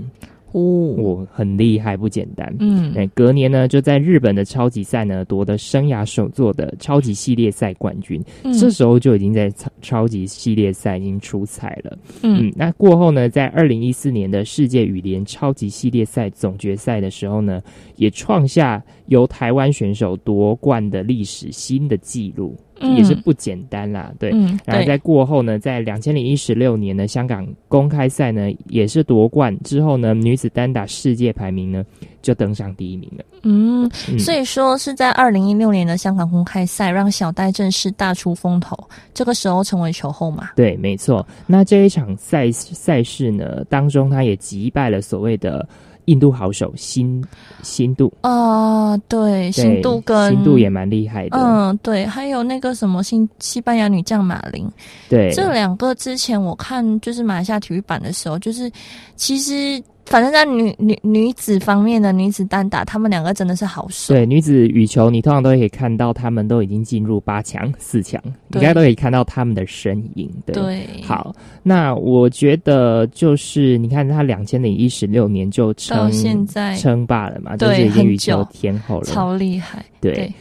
[0.54, 2.56] 哦，我很厉害，不简单。
[2.60, 8.24] 嗯哎，隔年呢，就在日本的超级赛呢夺得生涯首座的超级系列赛冠军。
[8.44, 11.98] 嗯这时候就已经在超超级系列赛已经出彩了。
[12.22, 17.62] 嗯那过后呢，在二零一四年的世界羽联超级系列赛总决赛的时候呢，
[17.96, 22.56] 也创下由台湾选手夺冠的历史新的纪录。
[22.80, 24.32] 嗯也是不简单啦，对。
[24.34, 31.86] 嗯然后在过后呢，在两千零一十六年的香港公开赛呢，也是夺冠之后呢，女子单打世界排名呢
[32.22, 33.24] 就登上第一名了。
[33.44, 38.76] 嗯，嗯所以说是在二零一六年的香港公开赛，让小戴正式大出风头，
[39.14, 40.50] 这个时候成为球后嘛。
[40.54, 41.26] 对，没错。
[41.48, 45.66] 那这一场赛赛事呢，当中他也击败了所谓的
[46.06, 47.24] 印度好手新
[47.62, 51.38] 新度，啊、对，对新度跟新度也蛮厉害的。
[51.38, 54.68] 嗯，对，还有那个什么新西班牙女将马林，
[55.10, 58.72] 对，这两个之前我看就是马来西亚体育版的时候，就是
[59.16, 64.14] 其实反正在女女女子方面的女子单打，他们两个真的是好手。
[64.14, 68.22] 对女子羽球，你通常都可以看到他们都已经进入八强、四强，
[68.54, 70.30] 应该都可以看到他们的身影。
[70.46, 71.34] 对，对好，
[71.64, 79.84] 那我觉得就是你看，他两千零一十六年就称到现在称霸了嘛，就对是已经羽球天后了，超厉害。
[80.00, 80.14] 对。
[80.14, 80.34] 对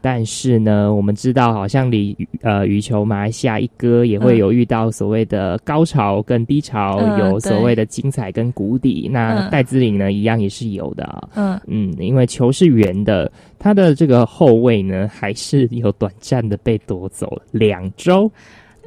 [0.00, 9.08] 但是呢，我们知道，好像离呃羽球马来西亚一哥也会有遇到所谓的高潮跟低潮，嗯有所谓的精彩跟谷底。
[9.12, 18.30] 那嗯戴资颖呢，一样也是有的啊、嗯嗯，因为球是圆的，他的这个后卫呢，还是有短暂的被夺走两周。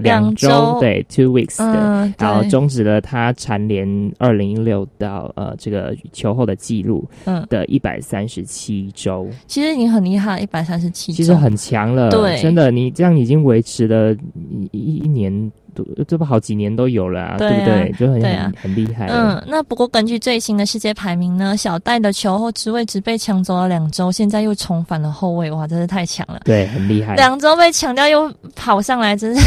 [0.02, 9.28] 两周周对，two weeks 的，嗯然后对终止了他蝉联二零一六到呃这个球后的记录嗯的一百三十七周。
[9.48, 17.96] 其实已经很厉害，一百三十七，其实很强了，对真的，你这样已经维持了一一一年多，这不好几年都有了啊，对啊不对？
[17.98, 19.08] 就很啊很很厉害。
[19.08, 26.42] 嗯，那不过根据最新的世界排名呢，小戴的球后职位只被抢走了两周，现在又重返了后卫，哇，真是太强了。
[26.44, 29.42] 对，很厉害，两周被抢掉又跑上来，真是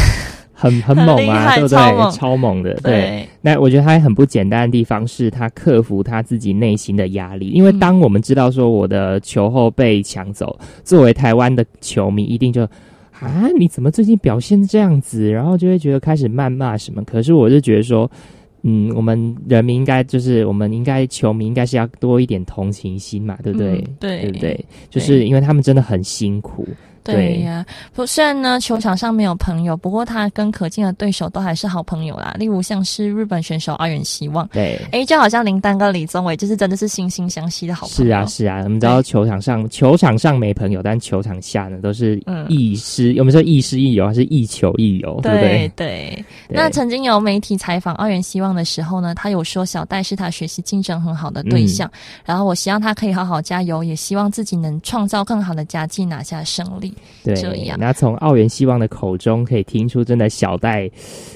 [0.55, 1.77] 很很猛啊，对不对？
[1.77, 2.91] 超猛超猛的，对。
[2.93, 12.67] 对那我觉得他很不简单的地方是他克服他自己内心的压力，因为当我们知道说我的球后被抢走，作为台湾的球迷一定就。
[13.21, 13.47] 啊！
[13.57, 15.31] 你怎么最近表现这样子？
[15.31, 17.01] 然后就会觉得开始谩骂什么。
[17.05, 18.11] 可是我就觉得说，
[18.63, 23.77] 嗯，我们人民应该就是我们应该球迷应该是要多一点同情心嘛，对不对？
[23.77, 24.65] 嗯对对不对？
[24.89, 26.67] 就是因为他们真的很辛苦。
[27.13, 32.35] 对呀、不，虽然呢球场上没有朋友，不过他跟可敬的对手都还是好朋友啦。
[32.37, 38.11] 例如像是日本选手阿原希望，对，哎，就好像林丹跟李宗伟，就是真的是惺惺相惜的好朋友。
[38.11, 46.25] 是啊，是啊，我们知道球场上球场上没朋友，但球场下呢都是嗯亦师，我们说亦师亦友，还是亦球亦友，对不对对？
[46.49, 56.93] 对，那曾经有媒体采访二元希望的时候呢，他有说小戴是他学习竞争很好的对象，嗯然后我希望他可以好好加油，也希望自己能创造更好的佳绩，拿下胜利。
[57.23, 60.89] 对，这样那从奥元希望的口中可以听出，真的小戴，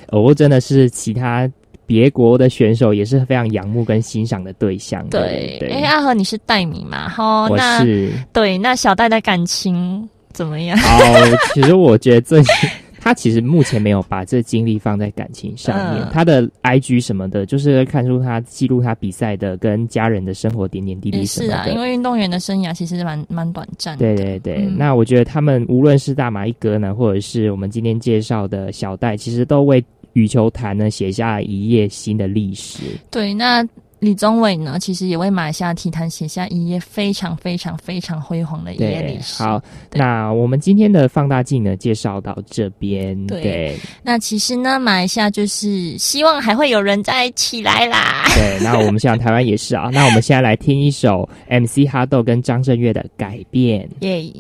[0.10, 1.50] 哦，真的是其他
[1.86, 5.08] 别国的选手也是非常仰慕跟欣赏的对象。
[5.10, 7.10] 对，对，哎，阿和你是戴米嘛？
[7.10, 10.78] 哈，我那是对，那小戴的感情怎么样？
[10.86, 12.54] 哦，其实我觉得最近。
[13.00, 21.64] 他其实目前没有把这精力放在感情上面，嗯他的 IG 什么的，就是看出他记录他比赛的跟家人的生活点点滴滴什么的。
[21.64, 24.00] 是啊，因为运动员的生涯其实蛮蛮短暂的。
[24.00, 29.84] 对对对，嗯那我觉得他们无论是大马一哥呢，或者是我们今天介绍的小戴，其实都为
[30.14, 32.80] 羽球坛呢写下一页新的历史。
[33.10, 33.66] 对，那
[34.00, 39.44] 李宗伟呢，其实也为马来西亚体坛写下一页非常非常非常辉煌的一页历，史。
[39.44, 43.16] 好，那我们今天的放大镜呢，介绍到这边。
[43.28, 48.24] 对对那其实呢，马来西亚就是希望还会有人再起来啦。
[48.36, 49.90] 对，那我们想台湾也是啊。
[49.92, 53.88] 那我们现在来听一首 MC 哈豆跟张震岳的《改变》。
[54.00, 54.32] 耶、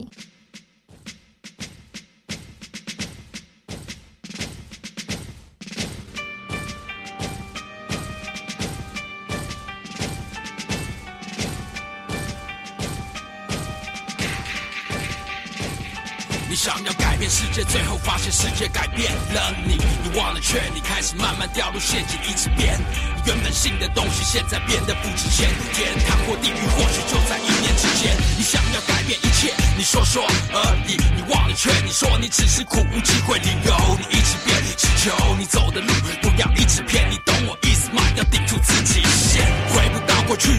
[16.60, 19.78] 想要改变世界，最后发现世界改变了你。
[20.04, 22.78] 你忘了劝你，开始慢慢掉入陷阱，一直变。
[23.16, 25.48] 你原本信的东西，现在变得不值钱。
[25.72, 28.14] 天堂或地狱，或许就在一念之间。
[28.38, 30.98] 你想要改变一切，你说说而已。
[31.16, 37.10] 你忘了劝你说你只是苦无机会理由，你一直变，祈求你走的路不要一直骗。
[37.10, 38.04] 你懂我意思吗？
[38.18, 40.50] 要顶住自己先，回不到过去。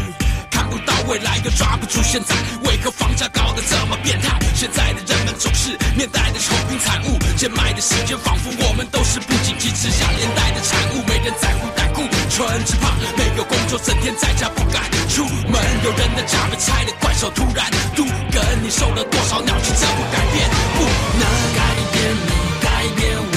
[1.10, 4.38] 未来，又抓不住现在，为何房价搞得这么变态？
[4.54, 15.58] 现在的人们总是面带的愁云惨雾，贱卖的时间仿佛我们都是不经济之下连带的产物，没人在乎代顾，纯只怕没有工作，整天在家不敢出门。
[15.82, 20.48] 有人的家被拆的怪兽突然堵跟你受了多少鸟气，这不改变，
[20.78, 20.84] 不
[21.18, 21.24] 能
[21.58, 22.30] 改变你，
[22.62, 23.36] 改变我，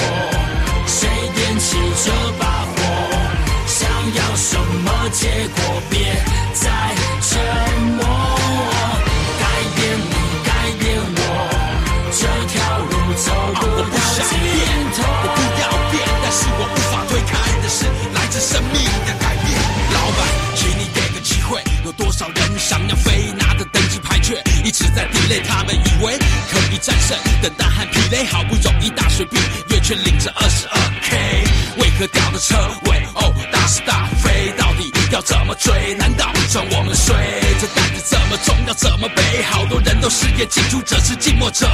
[0.86, 1.74] 谁点起
[2.06, 2.78] 这把火？
[3.66, 4.54] 想要什
[4.84, 5.26] 么结
[5.58, 5.82] 果？
[5.90, 5.98] 别
[21.84, 26.16] 有多少人想要飞，拿着登机牌却一直在地雷他们以为
[26.50, 29.36] 可以战胜，等待和疲累，好不容易大水毕
[29.68, 31.44] 业，却领着二十二 K，
[31.76, 32.56] 为何掉的车
[32.86, 33.02] 尾？
[33.16, 35.94] 哦，大是大非，到底要怎么追？
[35.98, 37.14] 难道让我们睡？
[37.60, 39.42] 这担子这么重，要怎么背？
[39.42, 41.68] 好多人都失业，记住这是寂寞者。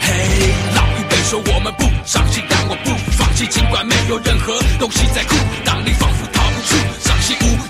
[0.00, 5.34] 嘿，老一辈说我们不伤心，但我不放弃，尽管没有任何东西在哭，
[5.64, 7.67] 当你仿佛逃不出伤心无，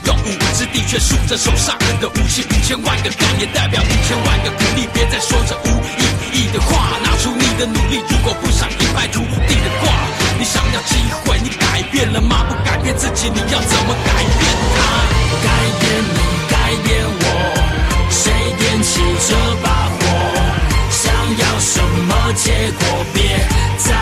[0.89, 4.89] 却数着手上的武器，五千万个干也代表五千万个鼓励。
[4.95, 5.69] 别再说着无
[6.01, 7.29] 意义的话，拿出。
[7.39, 8.01] 你的努力。
[8.09, 9.93] 如果不想一败涂地的话，
[10.39, 12.47] 你想要机会，你改变了吗？
[12.49, 14.81] 不改变自己，你要怎么改变它？
[15.45, 17.25] 改变你，改变我，
[18.11, 20.01] 谁点起这把火？
[20.91, 23.05] 想要什么结果？
[23.13, 23.23] 别
[23.77, 23.93] 再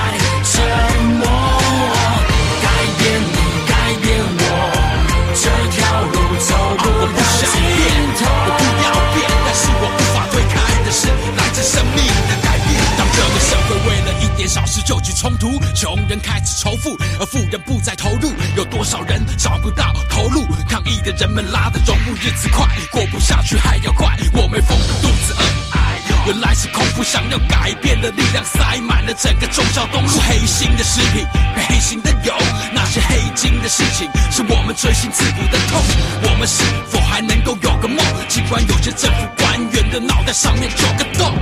[15.27, 20.47] 冲突，穷人开始仇富，而富人不再投入，有多少人找不到投入？
[20.69, 25.43] 抗议的人们拉的容不日子快，过不下去还要怪我没疯的肚子饿。
[26.27, 31.27] 原来是空腹想要改变的力量塞满了整个中小东路，黑心的食品
[31.69, 32.33] 黑心的油，
[32.73, 35.83] 那些黑金的事情是我们锥心刺骨的痛。
[36.23, 37.99] 我们是否还能够有个梦？
[38.29, 41.35] 尽管有些政府官员的脑袋上面有个洞。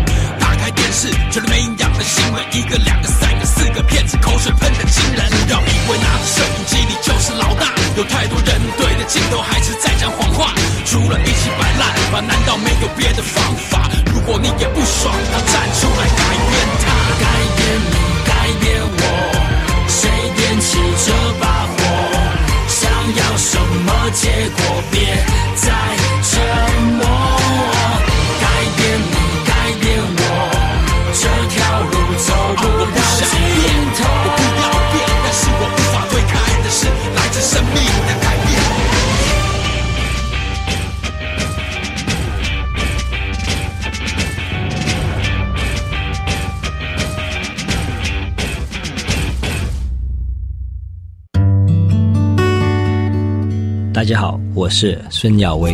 [0.75, 7.73] 电视，觉得没营养的新闻，一个、两个、三个、四个，骗子口水喷的惊人，让以为拿着摄影机你就是老大。
[7.97, 10.53] 有太多人对着镜头还是在讲谎话，
[10.85, 13.89] 除了一起摆烂吧，难道没有别的方法？
[14.13, 16.53] 如果你也不爽，那站出来改变
[16.83, 16.87] 它，
[17.23, 17.97] 改变你，
[18.27, 19.03] 改变我，
[19.89, 21.79] 谁点起这把火？
[22.69, 24.83] 想要什么结果？
[24.91, 24.99] 别
[54.05, 55.73] 大家好，我是孙耀威。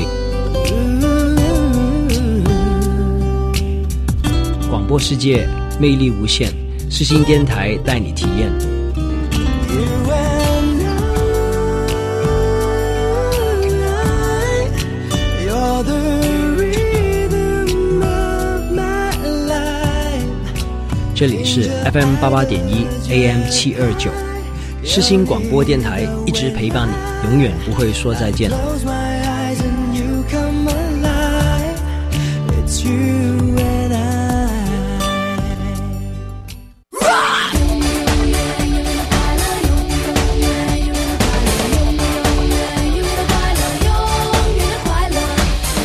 [4.71, 5.49] 广播世界
[5.81, 6.49] 魅力无限，
[6.89, 8.49] 世新电台带你体验。
[21.17, 24.09] 这里是 FM 八八点一 AM 七二九，
[24.93, 28.51] 世新广播电台一直陪伴你，永远不会说再见。
[32.51, 34.51] It's you and I.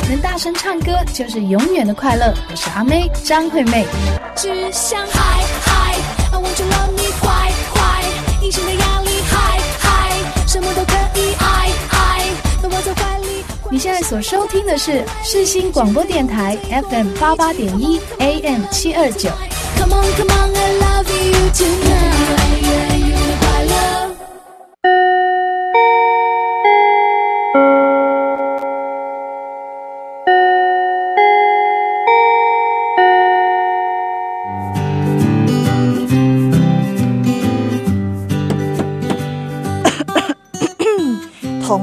[0.09, 2.33] 能大声唱歌就是永远的快乐。
[2.49, 3.85] 我是阿妹张惠妹。
[4.35, 5.93] 只想嗨嗨
[6.31, 6.55] ，I want
[8.45, 12.29] 隐形的压力嗨嗨，什么都可以爱爱，
[12.61, 13.43] 都握在怀里。
[13.71, 16.55] 你现在所收听的是世新广播电台
[16.91, 19.31] FM 八八点一 AM 七二九。
[19.79, 22.94] Come on come on I love you tonight，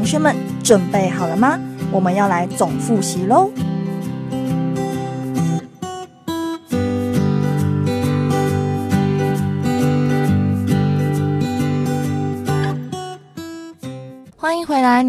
[0.02, 0.34] 同学们
[0.64, 1.56] 准备好了吗？
[1.92, 3.52] 我们要来总复习喽。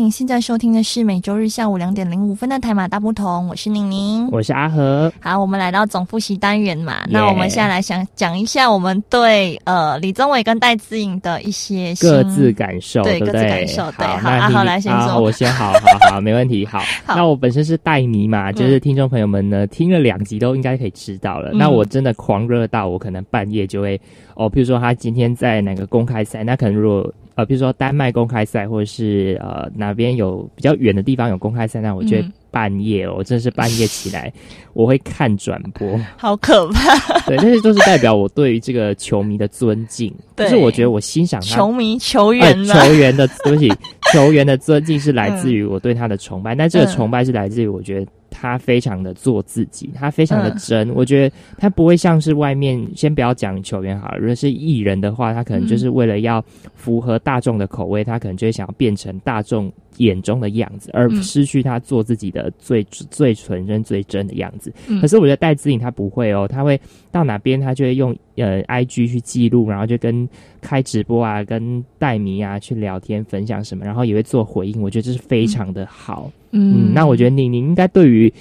[0.04, 5.10] 您现在收听的是每周日下午两点零五分的台马大不同，我是宁宁，我是阿和。
[5.22, 13.28] 好，我们来到总复习单元嘛那我们现在来想讲一下我们对呃李宗伟跟戴资颖的一些各自感受，对各？
[13.28, 14.06] 自感受，对。
[14.06, 15.80] 好，阿豪来先啊说，我先好好
[16.12, 16.66] 好，没问题。
[16.66, 21.52] 好， 那我本身是戴迷嘛，就是听众朋友们呢，听了两集都应该可以知道了。
[21.54, 23.98] 嗯那我真的狂热到我可能半夜就会
[24.36, 34.32] 哦，譬如说他今天在哪个公开赛，那可能如果呃，比如说丹麦公开赛，或者是呃哪边有比较远的地方有公开赛，那我觉得嗯半夜哦，我真的是半夜起来，
[34.74, 36.00] 我会看转播。
[36.16, 37.20] 好可怕。
[37.22, 43.74] 对，这些都是代表我对于这个球迷的尊敬， 对就是我觉得我欣赏他球迷球员球员的对不起，
[44.14, 50.58] 球员的尊敬是来自于我对他的崇拜，但这个崇拜是来自于我觉得他非常的做自己，他非常的嗯。
[50.58, 64.74] 真，我觉得他不会像是外面，先不要讲球员好了，如果是艺人的话，他可能就是为了要符合大众的口味，他可能就会想要变成大众眼中的样子，而嗯失去他做自己的最最纯真、最真的样子。
[64.88, 66.80] 嗯可是我觉得戴姿颖他不会哦，他会
[67.12, 70.28] 到哪边他就会用呃 IG 去记录，然后就跟
[70.62, 76.32] 开直播啊、跟戴迷啊去聊天分享什么，然后也会做回应，我觉得这是非常的好。
[76.52, 78.34] 嗯，那我觉得你你应该对于。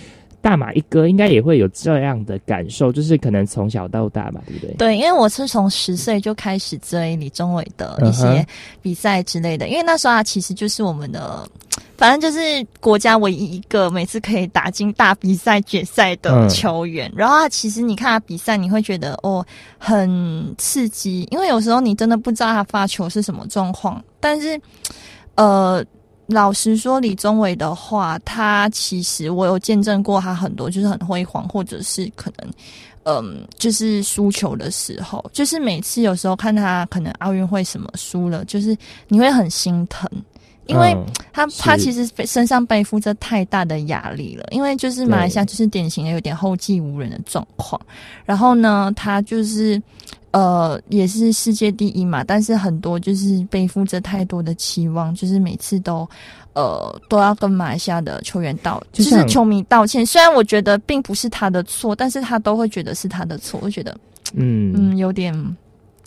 [0.43, 4.75] 大马一哥应该也会有这样的感受，就是可能从小到大嘛，对不对？
[4.75, 8.45] 对，因为我是从十岁就开始追李宗伟的一些
[8.83, 11.49] 比赛之类的，因为那时候他其实就是我们的，
[11.97, 17.11] 反正就是国家唯一一个每次可以打进大比赛决赛的球员。
[17.15, 19.47] 然后他其实你看他比赛，你会觉得哦
[19.79, 24.61] 很刺激，因为有时候你真的不知道他发球是什么状况，但是
[25.37, 25.85] 呃。
[26.33, 32.51] 老实说，李宗伟的话，他其实我有见证过他很多，就是很辉煌，或者是可能，
[33.05, 38.77] 嗯，就是输球的时候，就是每次有时候看他可能奥运会什么输了，就是
[39.09, 40.11] 你会很心疼，
[40.67, 40.97] 因为
[41.33, 47.81] 他他其实身上背负着太大的压力了，因为就是马来西亚就是典型的有点后继无人的状况，
[48.25, 49.81] 然后呢，他就是。
[50.33, 56.09] 呃，也是世界第一嘛，但是很多就是背负着太多的期望，就是每次都，
[56.55, 60.05] 呃，都要跟马来西亚的球员道，就是球迷道歉。
[60.05, 63.97] 虽然我觉得并不是他的错，但是他都会觉得是他的错，我觉得，
[64.35, 65.33] 嗯嗯，有点。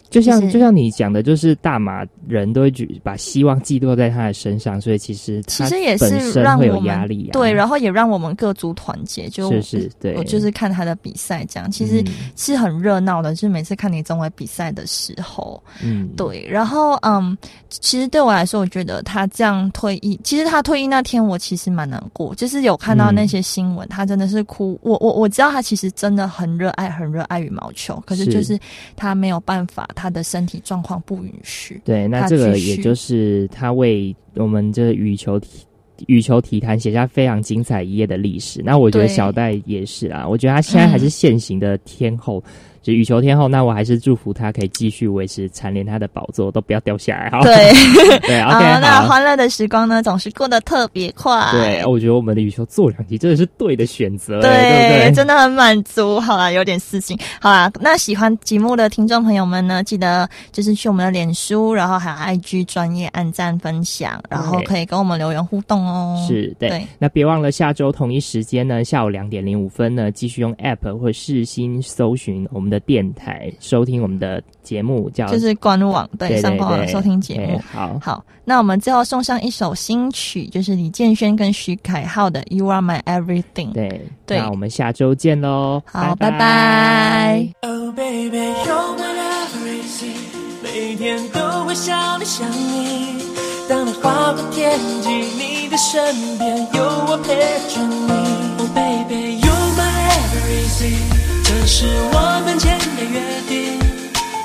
[0.09, 12.03] 就像就像你讲的，就是大马人都会举把希望寄托在他的身上，所以其实其实也是让我们对，然后也让我们各族团结，就是对，我就是看他的比赛这样，其实
[12.35, 13.33] 是很热闹的。
[13.33, 17.37] 就是每次看李宗伟比赛的时候，嗯，对，然后嗯，
[17.69, 24.79] 其实对我来说，我觉得他这样退役，其实他退役那天，我其实蛮难过，就是有看到那些新闻，他真的是哭。
[24.81, 28.57] 我我我知道他其实真的很热爱，很热爱羽毛球，可是就是
[28.95, 30.09] 他没有办法，他。
[30.15, 31.81] 的身体状况不允许。
[31.83, 35.65] 对，那这个也就是他为我们这羽球体
[36.05, 38.61] 羽球体坛写下非常精彩一页的历史。
[38.63, 42.41] 那我觉得小戴也是啊，我觉得他现在还是现行的天后。
[42.85, 47.41] 就羽球天后，那我还是祝福他可以继续维持蝉联他的宝座，都不要掉下来哈。
[47.41, 47.55] 对
[48.21, 48.59] 对， OK。
[48.79, 51.49] 那欢乐的时光呢，总是过得特别快。
[51.51, 55.11] 对，我觉得我们的羽球做两集真的是对的选择，对？
[55.15, 56.19] 真的很满足。
[56.19, 57.17] 好了，有点私心。
[57.41, 66.23] 好啦，那喜欢节目的听众朋友们呢，记得就是去我们的脸书，然后还有 IG 专业按赞分享，然后可以跟我们留言互动哦。
[66.27, 66.85] 是，对。
[66.99, 72.74] 那别忘了下周同一时间呢，下午两点零五分呢，继续用 App 或视新搜寻我们的。
[72.81, 77.61] 电台收听我们的节目，叫就是官网对上官网收听节目。
[77.71, 83.73] 好，好，那我们最后送上一首新曲，就是李健轩跟徐凯浩的《You Are My Everything》。
[83.73, 85.81] 对，那我们下周见喽！
[85.85, 87.47] 好，拜拜。
[87.61, 89.15] Oh baby, you're my
[89.47, 90.15] everything，
[90.63, 93.23] 每天都会想你想你。
[93.67, 97.35] 当你划过天际，你的身边有我陪
[97.67, 98.11] 着你。
[98.59, 101.24] Oh baby, you're my everything。
[101.47, 103.79] 这是我们间的约定，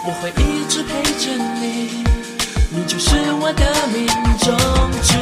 [0.06, 2.04] 我会一直陪着你，
[2.68, 4.06] 你就是我的命
[4.38, 4.54] 中
[5.02, 5.14] 注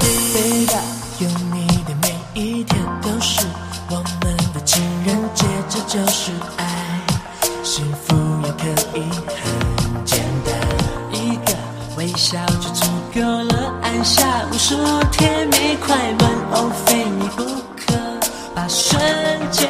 [0.00, 0.04] 定。
[0.34, 0.76] Baby，
[1.20, 3.46] 有你的每一天都是
[3.88, 7.00] 我们的情人节，这就是爱，
[7.62, 8.14] 幸福
[8.44, 8.68] 也可
[8.98, 10.54] 以很简单，
[11.12, 11.56] 一个
[11.96, 14.76] 微笑就足够了，按下无数
[15.10, 17.44] 甜蜜快门，哦，非你不
[17.76, 17.94] 可，
[18.54, 19.00] 把瞬
[19.50, 19.66] 间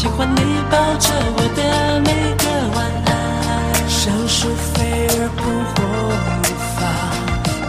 [0.00, 0.40] 喜欢你
[0.70, 2.08] 抱着我的每
[2.40, 2.44] 个
[2.74, 3.12] 晚安，
[3.86, 5.76] 像是飞蛾扑火
[6.40, 6.80] 无法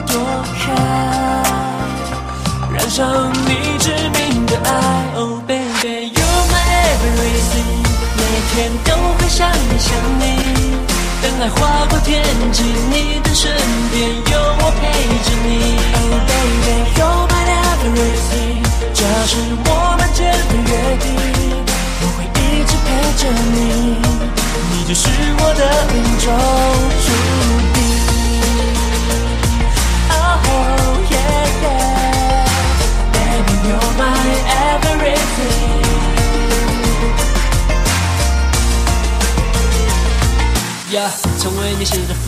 [0.07, 0.15] 躲
[0.55, 0.71] 开，
[2.73, 4.71] 燃烧你致命的爱。
[5.17, 6.55] Oh baby, you're my
[6.87, 7.83] everything，
[8.15, 8.23] 每
[8.53, 10.23] 天都会想你想你，
[11.21, 12.23] 等爱划过天
[12.53, 13.51] 际，你的身
[13.91, 14.87] 边有我陪
[15.27, 16.15] 着你，Oh。
[16.31, 17.43] baby, you're my
[17.75, 18.63] everything，
[18.93, 19.69] 这是我
[19.99, 20.71] 们间的约
[21.01, 21.05] 定，
[23.17, 23.97] 着你，
[24.71, 25.09] 你就是
[25.39, 25.61] 我的
[25.93, 26.25] 命中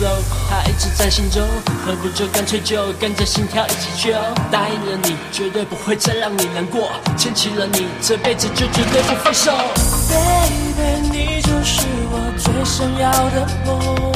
[0.00, 0.18] flow，
[0.48, 1.46] 它一直在心中，
[1.84, 4.34] 何不就干脆就跟着心跳一起去哦？
[4.50, 9.52] 答应了你，绝对不会再让你难过，牵起了你，这辈子就绝对不放手。
[10.08, 14.12] Baby，你就是我最想要的梦，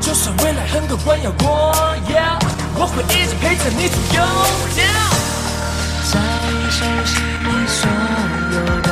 [0.00, 1.72] 就算未来很多关要过
[2.08, 2.38] ，Yeah，
[2.76, 4.22] 我会一直陪着你左右。
[6.10, 6.18] 在
[6.70, 7.88] 熟悉你所
[8.52, 8.88] 有的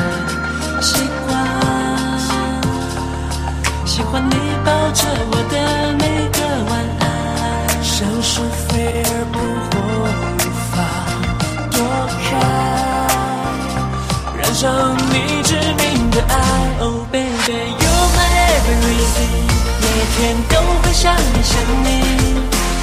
[0.81, 0.93] 习
[1.27, 1.29] 惯，
[3.85, 4.48] 喜欢你。
[4.65, 5.01] 抱着
[5.31, 5.53] 我的
[5.99, 6.37] 每个
[6.69, 7.03] 晚安，
[7.83, 9.35] 像是飞蛾扑
[9.69, 9.73] 火，
[10.37, 10.75] 无法
[11.71, 11.77] 躲
[12.25, 12.29] 开，
[14.37, 14.63] 燃烧
[15.11, 16.33] 你致命的爱。
[16.81, 18.19] Oh baby，you're my
[18.55, 19.47] everything，
[19.81, 19.83] 每
[20.15, 20.17] 天
[20.49, 21.51] 都会想你想
[21.83, 21.87] 你。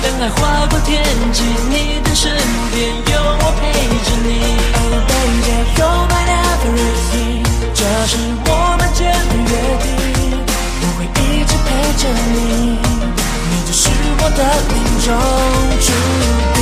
[0.03, 1.03] 当爱划过天
[1.33, 2.31] 际，你的身
[2.73, 3.63] 边有我陪
[4.05, 4.29] 着你。
[4.77, 7.43] Oh baby，you're my everything，
[7.75, 8.13] 这是
[8.47, 8.49] 我
[8.79, 9.53] 们间的约
[9.83, 10.06] 定。
[12.33, 12.79] 你，
[13.51, 14.41] 你就是我的
[14.73, 15.07] 命中
[15.81, 15.87] 注
[16.55, 16.56] 定。